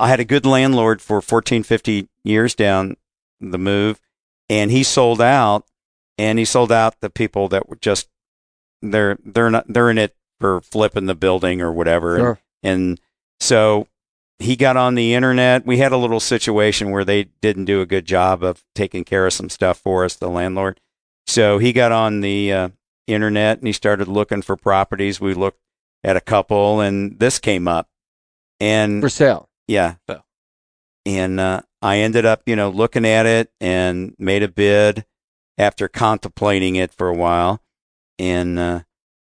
[0.00, 2.96] I had a good landlord for 14, 50 years down
[3.40, 4.00] the move,
[4.48, 5.64] and he sold out,
[6.18, 8.08] and he sold out the people that were just
[8.82, 12.18] they're they're not they're in it for flipping the building or whatever.
[12.18, 12.38] Sure.
[12.62, 13.00] And, and
[13.40, 13.88] so
[14.38, 15.64] he got on the internet.
[15.66, 19.26] We had a little situation where they didn't do a good job of taking care
[19.26, 20.80] of some stuff for us, the landlord.
[21.26, 22.68] So he got on the uh,
[23.06, 25.20] internet and he started looking for properties.
[25.20, 25.60] We looked
[26.04, 27.88] at a couple and this came up.
[28.60, 29.48] And For sale.
[29.66, 29.94] yeah.
[30.08, 30.22] So.
[31.06, 35.04] And uh, I ended up, you know, looking at it and made a bid
[35.58, 37.62] after contemplating it for a while.
[38.18, 38.80] And uh,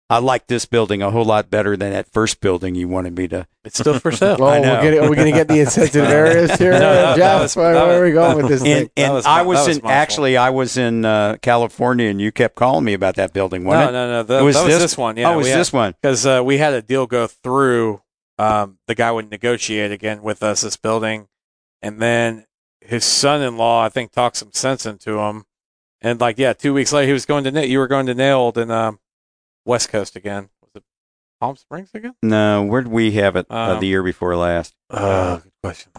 [0.09, 3.27] I like this building a whole lot better than that first building you wanted me
[3.29, 3.47] to.
[3.65, 4.35] It's still for sale.
[4.39, 7.41] Oh, we're getting, are we going to get the insensitive areas here, No, no, Jeff?
[7.41, 8.89] was- where, that where are we going with this And, thing?
[8.97, 12.31] And was I was, was in my actually I was in uh, California and you
[12.33, 14.07] kept calling me about that building, no, wasn't no, it?
[14.11, 14.23] no.
[14.23, 15.15] That, It was that was this- this, one.
[15.17, 15.95] Yeah, oh, it was had- this one.
[16.01, 18.01] because uh, we had a deal go through.
[18.37, 21.27] Um, the guy would negotiate again with us this building,
[21.81, 22.45] and then
[22.85, 25.45] his son-in-law, I think, talked some sense into him.
[26.01, 28.57] And like, yeah, two weeks later, he was going to you were going to NAILD
[28.57, 28.99] in um,
[29.65, 30.49] West Coast again.
[30.61, 30.83] Was it
[31.39, 32.15] Palm Springs again?
[32.21, 34.75] No, where did we have it uh, Um, the year before last?
[34.89, 35.91] Uh, good question.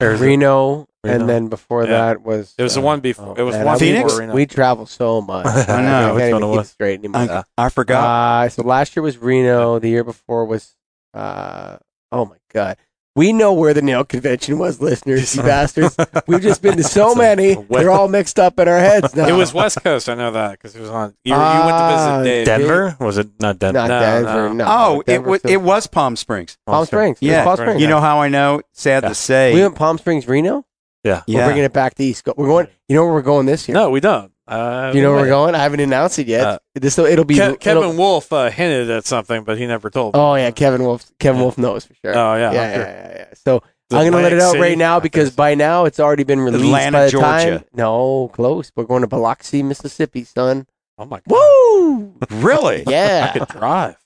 [0.00, 0.86] Reno, Reno.
[1.04, 1.90] and then before Yeah.
[1.90, 2.54] that was.
[2.58, 3.28] It was the uh, one before.
[3.28, 4.04] oh, it was man, one Phoenix?
[4.04, 4.34] before Reno.
[4.34, 5.46] We travel so much.
[5.68, 6.16] I know.
[6.16, 7.44] I can't even keep straight anymore.
[7.56, 8.04] I, I forgot.
[8.04, 9.78] Uh, so last year was Reno.
[9.78, 10.74] The year before was,
[11.14, 11.76] uh,
[12.12, 12.76] oh my god,
[13.16, 15.96] We know where the NAILD convention was, listeners, you bastards.
[16.26, 17.54] We've just been to so many.
[17.54, 19.28] They're all mixed up in our heads now.
[19.28, 20.08] It was West Coast.
[20.08, 21.14] I know that because it was on.
[21.22, 22.46] You, you went Ah, to visit Dave.
[22.46, 23.78] Denver was it not Denver?
[23.78, 24.48] not No, Denver.
[24.48, 24.52] no.
[24.54, 24.64] No.
[24.66, 26.58] oh, it was still- it was Palm Springs.
[26.66, 27.18] Palm Springs.
[27.20, 27.80] It Yeah, Palm Springs.
[27.80, 28.62] You know how I know?
[28.72, 29.08] Sad Yeah.
[29.10, 29.54] to say.
[29.54, 30.66] we went Palm Springs, Reno.
[31.04, 31.22] Yeah.
[31.28, 31.44] We're yeah.
[31.46, 32.36] bringing it back to East Coast.
[32.36, 32.66] We're going.
[32.88, 33.74] You know where we're going this year?
[33.74, 34.32] No, we don't.
[34.46, 35.54] Uh, Do you know where we're going?
[35.54, 36.44] I haven't announced it yet.
[36.46, 39.88] Uh, this it'll be Ke- it'll- Kevin Wolf uh, hinted at something, but he never
[39.90, 40.14] told.
[40.14, 40.20] me.
[40.20, 41.10] Oh yeah, Kevin Wolf.
[41.18, 41.42] Kevin Yeah.
[41.44, 42.12] Wolf knows for sure.
[42.16, 42.82] Oh, yeah, yeah, I'm yeah, sure.
[42.84, 43.24] yeah, yeah.
[43.44, 44.60] So The I'm gonna let it out City?
[44.62, 46.64] right now because by now it's already been released.
[46.64, 47.58] Atlanta, by the Georgia.
[47.60, 47.64] Time.
[47.74, 48.70] No, close.
[48.76, 50.66] We're going to Biloxi, Mississippi, son.
[50.98, 51.34] Oh my god!
[51.34, 52.14] Woo!
[52.30, 52.84] really?
[52.86, 53.30] Yeah.
[53.34, 53.96] I could drive.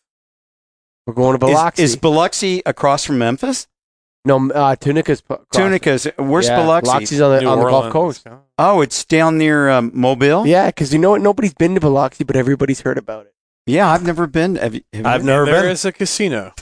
[1.06, 1.82] we're going to Is, Biloxi.
[1.82, 3.66] is Biloxi across from Memphis?
[4.28, 5.20] No, uh, Tunica's.
[5.20, 6.06] po- cross- Tunica's.
[6.18, 6.90] Where's yeah, Biloxi?
[6.90, 8.26] Biloxi's on the New on the Gulf Coast.
[8.58, 10.46] Oh, it's down near um, Mobile.
[10.46, 11.20] Yeah, because you know what?
[11.20, 13.34] Nobody's been to Biloxi, but everybody's heard about it.
[13.66, 14.56] Yeah, I've never been.
[14.56, 15.26] Have you, have I've been?
[15.26, 15.72] never There been.
[15.72, 16.52] is a casino.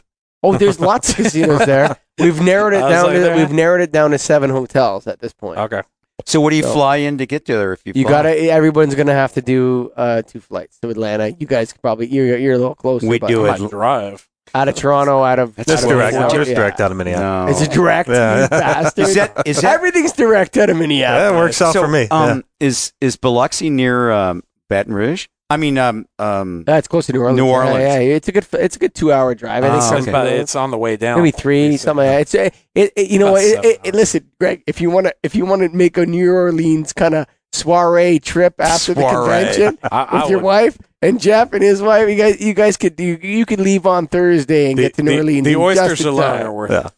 [0.43, 1.97] Oh, there's lots of casinos there.
[2.19, 3.05] We've narrowed it down.
[3.07, 5.59] like, to, there- we've narrowed it down to seven hotels at this point.
[5.59, 5.83] Okay.
[6.25, 7.73] So, what do you So- fly in to get there?
[7.73, 8.11] If you You fly?
[8.11, 8.31] gotta.
[8.51, 11.29] Everyone's gonna have to do uh, two flights to Atlanta.
[11.39, 13.07] You guys could probably you're you're a little closer.
[13.07, 13.71] We but do I it.
[13.71, 14.29] drive.
[14.55, 16.17] Out of Toronto, out of That's Just out of direct.
[16.17, 16.57] Fort- Just yeah.
[16.57, 17.59] direct out of Minneapolis.
[17.61, 17.65] No.
[17.65, 18.43] It's a direct, Yeah.
[18.45, 19.05] you bastard.
[19.09, 21.33] Is that is that Everything's direct out of Yeah, Minneapolis.
[21.33, 22.09] it works out so, for me.
[22.11, 25.27] Um, is is Biloxi near um, Baton Rouge?
[25.49, 27.37] I mean, um, um, That's close to New Orleans.
[27.39, 27.79] New Yeah, Orleans.
[27.79, 28.47] Yeah, it's a good.
[28.55, 29.63] It's a good two hour drive.
[29.63, 31.19] I think Oh, some It's, about, it's on the way down.
[31.19, 32.21] maybe three, something like that.
[32.23, 33.45] It's it, it, it- you know About what?
[33.45, 36.05] It, it, it- listen, Greg, if you want to if you want to make a
[36.07, 40.79] New Orleans kind of soiree trip after the convention I, I with your would- wife
[41.03, 44.07] and Jeff and his wife, you guys you guys could you, you could leave on
[44.07, 45.45] Thursday and The, get to New the- Orleans.
[45.45, 46.47] the oysters just in alone time.
[46.47, 46.87] are worth Yeah.
[46.87, 46.93] it.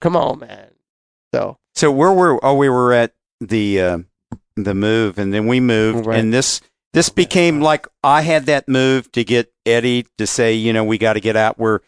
[0.00, 0.68] Come on, man.
[1.34, 2.44] So so where were?
[2.44, 3.98] Oh, we were at the uh,
[4.56, 6.18] the move, and then we moved, Right.
[6.18, 6.60] and this
[6.92, 10.96] this became like I had that move to get Eddie to say, you know, we
[10.98, 11.58] got to get out.
[11.58, 11.80] We're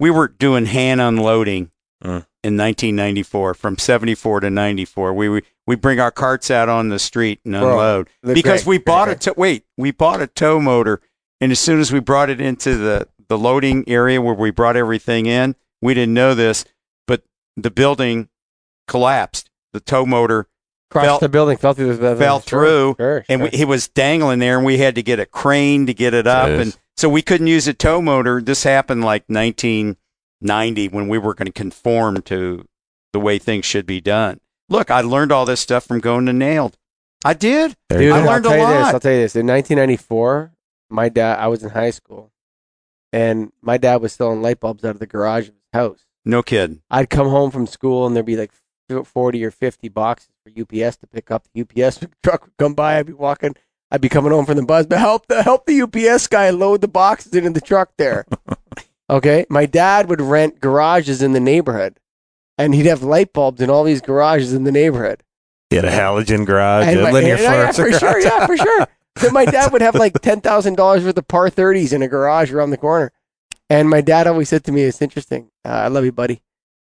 [0.00, 1.70] we were doing hand unloading
[2.02, 2.26] Mm.
[2.42, 5.12] in 1994, from 74 to 94.
[5.14, 8.08] We we we bring our carts out on the street and Bro, unload.
[8.22, 11.00] the because Greg- we bought a Greg- to- wait we bought a tow motor
[11.40, 14.76] and as soon as we brought it into the the loading area where we brought
[14.76, 16.64] everything in we didn't know this
[17.06, 17.22] but
[17.56, 18.28] the building
[18.86, 19.48] collapsed.
[19.72, 20.46] The tow motor
[20.90, 23.50] across fell- the building fell through the fell sure, through, sure, and sure.
[23.50, 26.26] we, it was dangling there and we had to get a crane to get it
[26.26, 26.60] up Jeez.
[26.60, 28.40] and so we couldn't use a tow motor.
[28.40, 32.66] This happened like 1990 when we were going to conform to
[33.12, 34.38] the way things should be done
[34.68, 36.74] look i learned all this stuff from going to NAILD
[37.24, 38.26] i did Dude, I go.
[38.26, 38.82] I'll learned a you this.
[38.82, 38.94] lot.
[38.94, 39.36] I'll tell you this.
[39.36, 40.52] In 1994,
[40.90, 42.30] my dad, I was in high school,
[43.12, 46.00] and my dad was selling light bulbs out of the garage of his house.
[46.24, 48.52] no kid I'd come home from school, and there'd be like
[49.04, 51.46] 40 or 50 boxes for UPS to pick up.
[51.54, 52.98] The UPS truck would come by.
[52.98, 53.56] I'd be walking.
[53.90, 56.80] I'd be coming home from the bus, but help the help the UPS guy load
[56.82, 58.26] the boxes into the truck there.
[59.08, 61.98] okay, my dad would rent garages in the neighborhood,
[62.58, 65.22] and he'd have light bulbs in all these garages in the neighborhood.
[65.70, 68.46] He had a halogen garage, And a my- linear yeah, yeah, fluorescent for sure, yeah,
[68.46, 68.86] for sure.
[69.18, 72.08] So my dad would have like ten thousand dollars worth of par thirties in a
[72.08, 73.12] garage around the corner,
[73.70, 75.50] and my dad always said to me, "It's interesting.
[75.64, 76.42] Uh, I love you, buddy."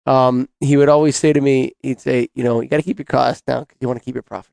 [0.06, 2.98] Um, he would always say to me, he'd say, "You know, you got to keep
[2.98, 4.52] your costs down because you want to keep your profit."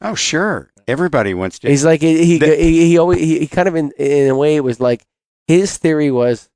[0.00, 3.46] oh sure everybody wants to He's like, he he, The- he, he always he, he
[3.46, 5.04] kind of in in a way it was like
[5.46, 6.48] his theory was,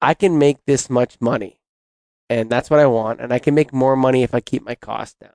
[0.00, 1.58] I can make this much money,
[2.28, 4.74] and that's what I want, and I can make more money if I keep my
[4.74, 5.32] costs down.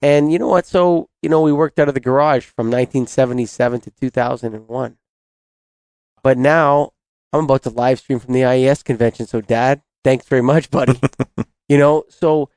[0.00, 0.66] And you know what?
[0.66, 4.96] So you know, we worked out of the garage from 1977 to 2001.
[6.22, 6.92] But now
[7.32, 9.26] I'm about to live stream from the IES convention.
[9.26, 11.00] So, Dad, thanks very much, buddy.
[11.68, 12.50] you know, so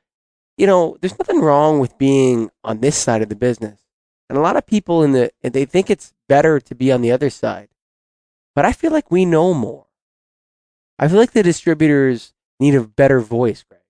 [0.56, 3.80] you know, there's nothing wrong with being on this side of the business.
[4.28, 7.12] And a lot of people in the they think it's better to be on the
[7.12, 7.68] other side.
[8.54, 9.86] But I feel like we know more.
[10.98, 13.80] I feel like the distributors need a better voice, Greg.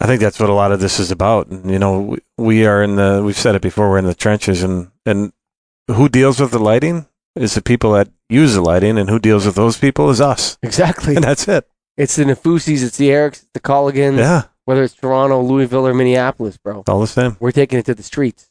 [0.00, 1.46] I think that's what a lot of this is about.
[1.48, 4.14] And, you know, we, we are in the, we've said it before, we're in the
[4.14, 5.32] trenches and, and
[5.88, 9.46] who deals with the lighting is the people that use the lighting and who deals
[9.46, 10.58] with those people is us.
[10.62, 11.14] Exactly.
[11.14, 11.66] And that's it.
[11.96, 14.42] It's the Nafusis, it's the Erics, it's the Colligans, Yeah.
[14.66, 16.80] whether it's Toronto, Louisville, or Minneapolis, bro.
[16.80, 17.36] It's all the same.
[17.40, 18.50] We're taking it to the streets.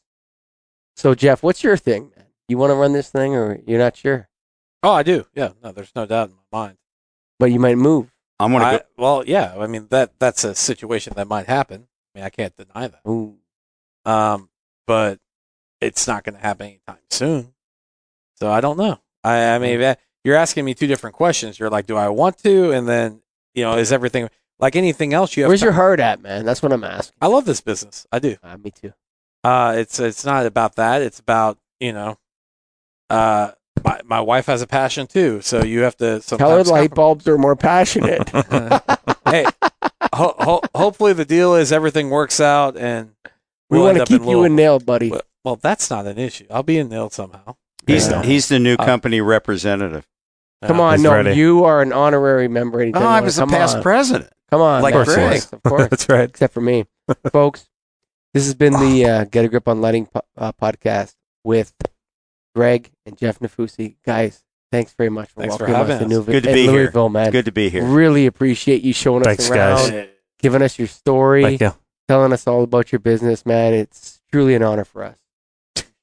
[0.95, 2.25] So, Jeff, what's your thing, man?
[2.47, 4.29] You want to run this thing, or you're not sure,
[4.81, 5.25] Oh, I do.
[5.33, 5.49] Yeah.
[5.63, 6.77] No, there's no doubt in my mind.
[7.39, 8.11] but you might move.
[8.39, 9.55] I'm gonna I, go well, yeah.
[9.57, 11.87] I mean that that's a situation that might happen.
[12.13, 13.01] I mean, I can't deny that.
[13.07, 13.37] Ooh.
[14.05, 14.49] Um,
[14.87, 15.19] but
[15.81, 17.53] it's not going to happen anytime soon.
[18.35, 18.99] So I don't know.
[19.23, 21.59] I, I mean, you're asking me two different questions.
[21.59, 22.71] You're like, do I want to?
[22.71, 23.21] And then,
[23.53, 24.29] you know, is everything
[24.59, 25.35] like anything else?
[25.35, 25.49] You have.
[25.49, 26.45] Where's your heart at, man?
[26.45, 27.15] That's what I'm asking.
[27.21, 28.05] I love this business.
[28.11, 28.35] I do.
[28.43, 28.93] Uh, me too.
[29.43, 31.01] Uh, it's it's not about that.
[31.01, 32.17] It's about you know,
[33.09, 33.51] uh,
[33.83, 35.41] my my wife has a passion too.
[35.41, 38.29] So you have to Color light bulbs are more passionate.
[39.27, 39.45] hey,
[40.13, 43.11] ho- ho- hopefully the deal is everything works out and
[43.69, 44.43] We we'll want to up keep you Louisville.
[44.45, 45.09] in NAILD, buddy.
[45.11, 46.45] Well, well, that's not an issue.
[46.49, 47.55] I'll be in NAILD somehow.
[47.85, 48.23] He's Yeah.
[48.23, 50.07] he's the new Uh, company representative.
[50.65, 51.33] Come Uh, on, no, ready.
[51.35, 52.81] you are an honorary member.
[52.81, 53.83] anytime Oh, you I wanna was the come past on.
[53.83, 54.31] president.
[54.49, 55.05] Come on, Like man.
[55.05, 55.17] Greg.
[55.17, 55.87] Of course, of course.
[55.89, 56.29] That's right.
[56.29, 56.85] except for me.
[57.31, 57.67] Folks,
[58.33, 61.13] this has been the uh, Get a Grip on Lighting po- uh, podcast
[61.43, 61.73] with
[62.55, 63.97] Greg and Jeff Nafusi.
[64.05, 66.09] Guys, thanks very much for Thanks for welcoming having us to us.
[66.09, 66.71] Newville, Good to and be here.
[66.71, 67.31] Louisville, man.
[67.31, 67.83] Good to be here.
[67.85, 70.07] Really appreciate you showing us Thanks, around, guys.
[70.39, 71.73] giving us your story, Thank you.
[72.07, 73.73] telling us all about your business, man.
[73.73, 75.17] It's truly an honor for us.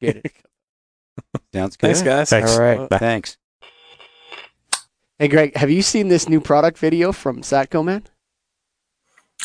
[0.01, 0.33] Get it.
[1.55, 1.87] Sounds good.
[1.89, 2.31] Thanks, guys.
[2.31, 2.53] Thanks.
[2.53, 2.89] All right.
[2.91, 3.37] Thanks.
[5.19, 8.05] Hey, Greg, have you seen this new product video from Satco, man?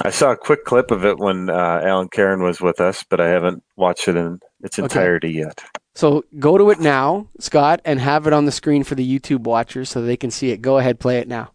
[0.03, 3.19] I saw a quick clip of it when uh, Alan Karen was with us, but
[3.21, 4.83] I haven't watched it in its Okay.
[4.85, 5.63] entirety yet.
[5.97, 9.39] So go to it now, Scott, and have it on the screen for the YouTube
[9.39, 10.61] watchers so they can see it.
[10.61, 11.49] Go ahead, play it now.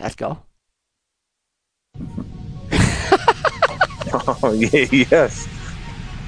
[0.00, 0.38] Let's go.
[4.42, 5.46] Oh yeah, yes.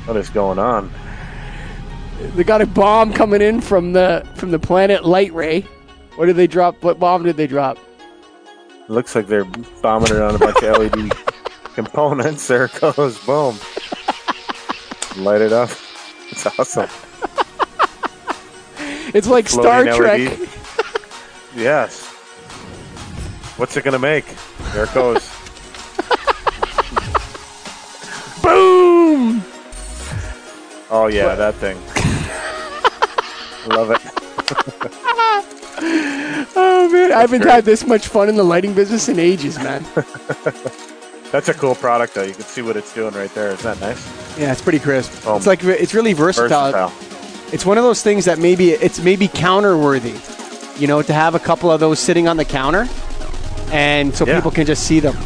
[0.04, 0.92] What is going on?
[2.36, 5.62] They got a bomb coming in from the from the planet Light Ray.
[6.14, 6.80] What did they drop?
[6.84, 7.76] What bomb did they drop?
[8.86, 9.46] Looks like they're
[9.80, 11.12] bombing it on a bunch of LED
[11.74, 12.46] components.
[12.46, 13.18] There it goes.
[13.26, 13.58] Boom.
[15.16, 15.70] Light it up.
[16.30, 16.88] It's awesome.
[19.14, 20.20] It's like Star Trek.
[20.20, 20.48] LED.
[21.54, 22.06] Yes.
[23.58, 24.24] What's it gonna make?
[24.72, 25.18] There it goes.
[28.42, 29.44] Boom!
[30.88, 31.76] Oh yeah, that thing.
[33.68, 34.00] Love it.
[36.54, 39.84] Oh man, I haven't had this much fun in the lighting business in ages, man.
[41.32, 42.22] That's a cool product though.
[42.22, 43.50] You can see what it's doing right there.
[43.52, 44.38] Isn't that nice?
[44.38, 45.26] Yeah, it's pretty crisp.
[45.26, 46.70] Um, it's like it's really versatile.
[46.70, 46.92] Versatile.
[47.52, 50.14] It's one of those things that maybe it's maybe counter worthy,
[50.78, 52.86] you know, to have a couple of those sitting on the counter,
[53.72, 54.36] and so Yeah.
[54.36, 55.16] people can just see them.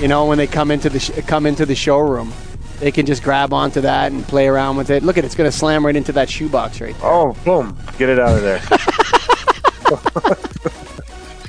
[0.00, 2.32] You know, when they come into the sh- come into the showroom,
[2.80, 5.02] they can just grab onto that and play around with it.
[5.02, 7.10] Look at it, it's going to slam right into that shoebox right there.
[7.10, 7.76] Oh, boom!
[7.98, 8.60] Get it out of there.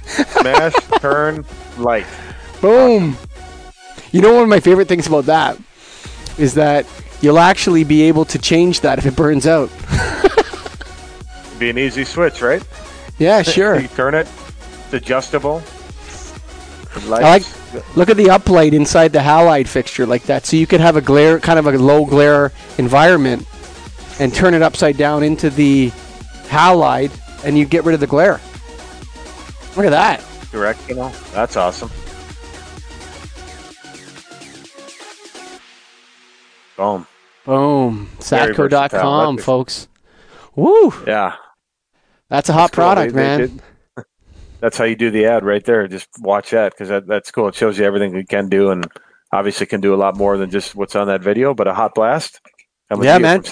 [0.06, 1.46] Smash, turn,
[1.78, 2.06] light.
[2.62, 3.18] Boom!
[4.12, 5.58] You know, one of my favorite things about that
[6.38, 6.86] is that
[7.22, 9.70] you'll actually be able to change that if it burns out.
[11.60, 12.64] Be an easy switch, right?
[13.20, 13.80] Yeah, sure.
[13.80, 14.28] You turn it.
[14.86, 15.62] It's adjustable.
[17.06, 17.44] Like-
[17.96, 20.46] Look at the uplight inside the halide fixture like that.
[20.46, 23.48] So you could have a glare, kind of a low glare environment,
[24.20, 25.90] and turn it upside down into the
[26.50, 27.12] halide,
[27.46, 28.42] and you get rid of the glare.
[29.78, 30.22] Look at that.
[30.52, 30.90] direct.
[30.90, 31.90] You know, that's awesome.
[36.82, 37.08] Boom.
[37.46, 38.10] Boom.
[38.18, 39.88] Satco.com, folks.
[40.56, 40.92] Woo!
[41.06, 41.36] Yeah.
[42.30, 42.84] That's a hot That's cool.
[42.84, 43.62] product, They- man.
[44.60, 45.88] that's how you do the ad right there.
[45.88, 47.50] Just watch that because that, that's cool.
[47.50, 48.88] It shows you everything we can do, and
[49.32, 51.54] obviously can do a lot more than just what's on that video.
[51.54, 52.40] But a hot blast.
[53.00, 53.44] Yeah, man.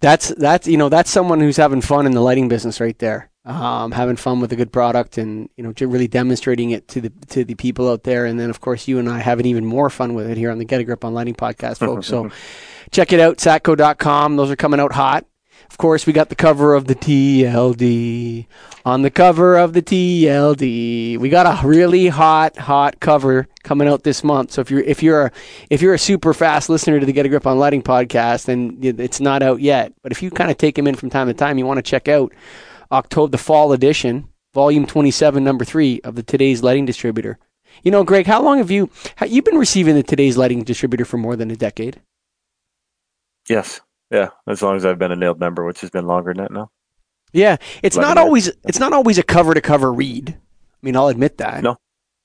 [0.00, 3.27] That's that's you know that's someone who's having fun in the lighting business right there
[3.48, 7.10] um, having fun with a good product and you know really demonstrating it to the
[7.28, 8.26] to the people out there.
[8.26, 10.58] And then of course you and i having even more fun with it here on
[10.58, 12.06] the get a grip on lighting podcast folks.
[12.06, 12.30] So
[12.90, 15.24] check it out satco.com those are coming out hot.
[15.70, 18.46] Of course we got the cover of the tld
[18.84, 24.02] on the cover of the tld we got a really hot hot cover coming out
[24.02, 24.52] this month.
[24.52, 25.32] So if you're if you're a
[25.70, 28.78] if you're a super fast listener to the Get a Grip on Lighting podcast, then
[28.82, 29.94] it's not out yet.
[30.02, 31.82] But if you kind of take them in from time to time, you want to
[31.82, 32.32] check out
[32.90, 37.38] October, the fall edition, volume 27, number three of the Today's Lighting Distributor.
[37.82, 38.90] You know, Greg, how long have you
[39.26, 42.00] you've been receiving the Today's Lighting Distributor for more than a decade?
[43.48, 43.80] Yes.
[44.10, 44.30] Yeah.
[44.46, 46.70] As long as I've been a NAILD member, which has been longer than that now.
[47.32, 50.30] Yeah, it's Lighting not always it's not always a cover to cover read.
[50.30, 51.62] I mean, I'll admit that.
[51.62, 51.76] No.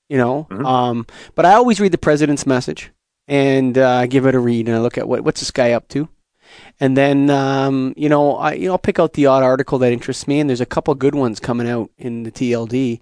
[0.08, 0.64] You know, Mhm.
[0.66, 2.90] um, but I always read the president's message
[3.28, 5.88] and uh, give it a read, and I look at what what's this guy up
[5.88, 6.08] to,
[6.80, 9.92] and then um, you know I you know I'll pick out the odd article that
[9.92, 13.00] interests me, and there's a couple good ones coming out in the TLD.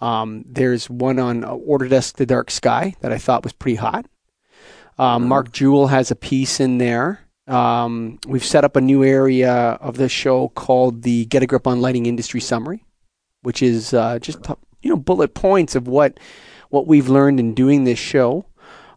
[0.00, 4.06] Um, there's one on uh, Autodesk The Dark Sky that I thought was pretty hot.
[4.98, 5.26] Um, Mhm.
[5.28, 7.20] Mark Jewell has a piece in there.
[7.48, 11.66] Um, we've set up a new area of the show called the Get a Grip
[11.66, 12.84] on Lighting Industry Summary,
[13.42, 14.38] which is uh, just
[14.82, 16.18] you know bullet points of what
[16.70, 18.44] what we've learned in doing this show.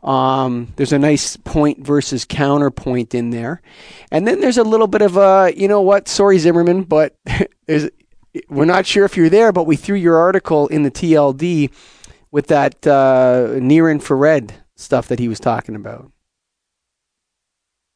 [0.06, 3.62] Um, there's a nice point versus counterpoint in there,
[4.12, 6.08] and then there's a little bit of a you know what?
[6.08, 7.18] Sorry, Zimmerman, but
[8.50, 11.72] we're not sure if you're there, but we threw your article in the TLD
[12.32, 16.12] with that uh, near infrared stuff that he was talking about.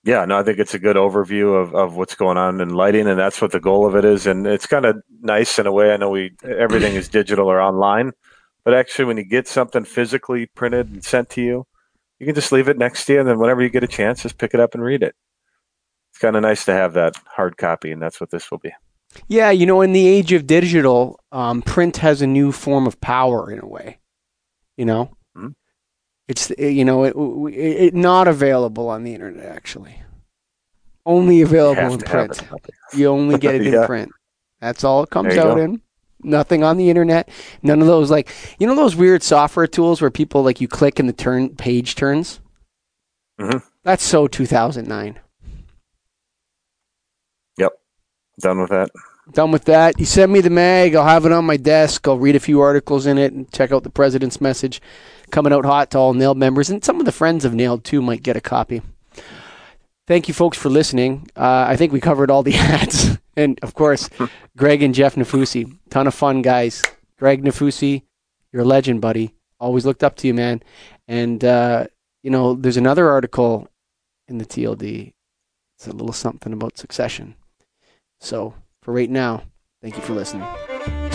[0.03, 3.07] yeah, no, I think it's a good overview of, of what's going on in lighting,
[3.07, 4.25] and that's what the goal of it is.
[4.27, 5.91] And it's kind of nice in a way.
[5.93, 8.13] I know we everything is digital or online,
[8.63, 11.67] but actually, when you get something physically printed and sent to you,
[12.19, 14.21] you can just leave it next to you, and then whenever you get a chance,
[14.23, 15.15] just pick it up and read it.
[16.11, 18.71] It's kind of nice to have that hard copy, and that's what this will be.
[19.27, 22.99] Yeah, you know, in the age of digital, um, print has a new form of
[23.01, 23.99] power in a way.
[24.77, 25.55] You know, Mhm.
[26.27, 27.15] it's you know it,
[27.53, 30.01] it, it not available on the internet actually.
[31.05, 32.43] Only available in print.
[32.93, 33.85] You only get it in Yeah.
[33.85, 34.11] print.
[34.61, 35.61] That's all it comes out go.
[35.63, 35.81] in.
[36.21, 37.29] Nothing on the internet.
[37.63, 40.99] None of those like you know those weird software tools where people like you click
[40.99, 42.39] and the turn page turns.
[43.39, 43.63] Mhm.
[43.83, 45.19] That's so 2009.
[47.57, 47.71] Yep,
[48.41, 48.89] Done with that.
[49.31, 49.99] Done with that.
[49.99, 50.95] You send me the mag.
[50.95, 52.07] I'll have it on my desk.
[52.07, 54.81] I'll read a few articles in it and check out the president's message
[55.29, 56.69] coming out hot to all NAILD members.
[56.69, 58.81] And some of the friends of NAILD, too, might get a copy.
[60.07, 61.29] Thank you, folks, for listening.
[61.35, 63.19] Uh, I think we covered all the ads.
[63.39, 64.09] And, of course,
[64.57, 65.77] Greg and Jeff Nafusi.
[65.89, 66.83] Ton of fun, guys.
[67.17, 68.03] Greg Nafusi,
[68.51, 69.33] you're a legend, buddy.
[69.59, 70.61] Always looked up to you, man.
[71.07, 71.87] And, uh,
[72.21, 73.69] you know, there's another article
[74.27, 75.13] in the TLD.
[75.77, 77.35] It's a little something about succession.
[78.19, 79.43] So, for right now,
[79.81, 81.08] thank you for listening.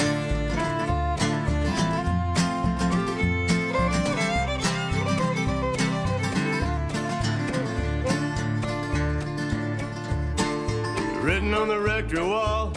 [11.25, 12.71] Written on the rectory wall,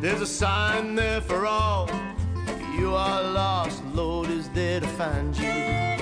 [0.00, 1.88] there's a sign there for all.
[2.76, 6.01] You are lost, the Lord is there to find you.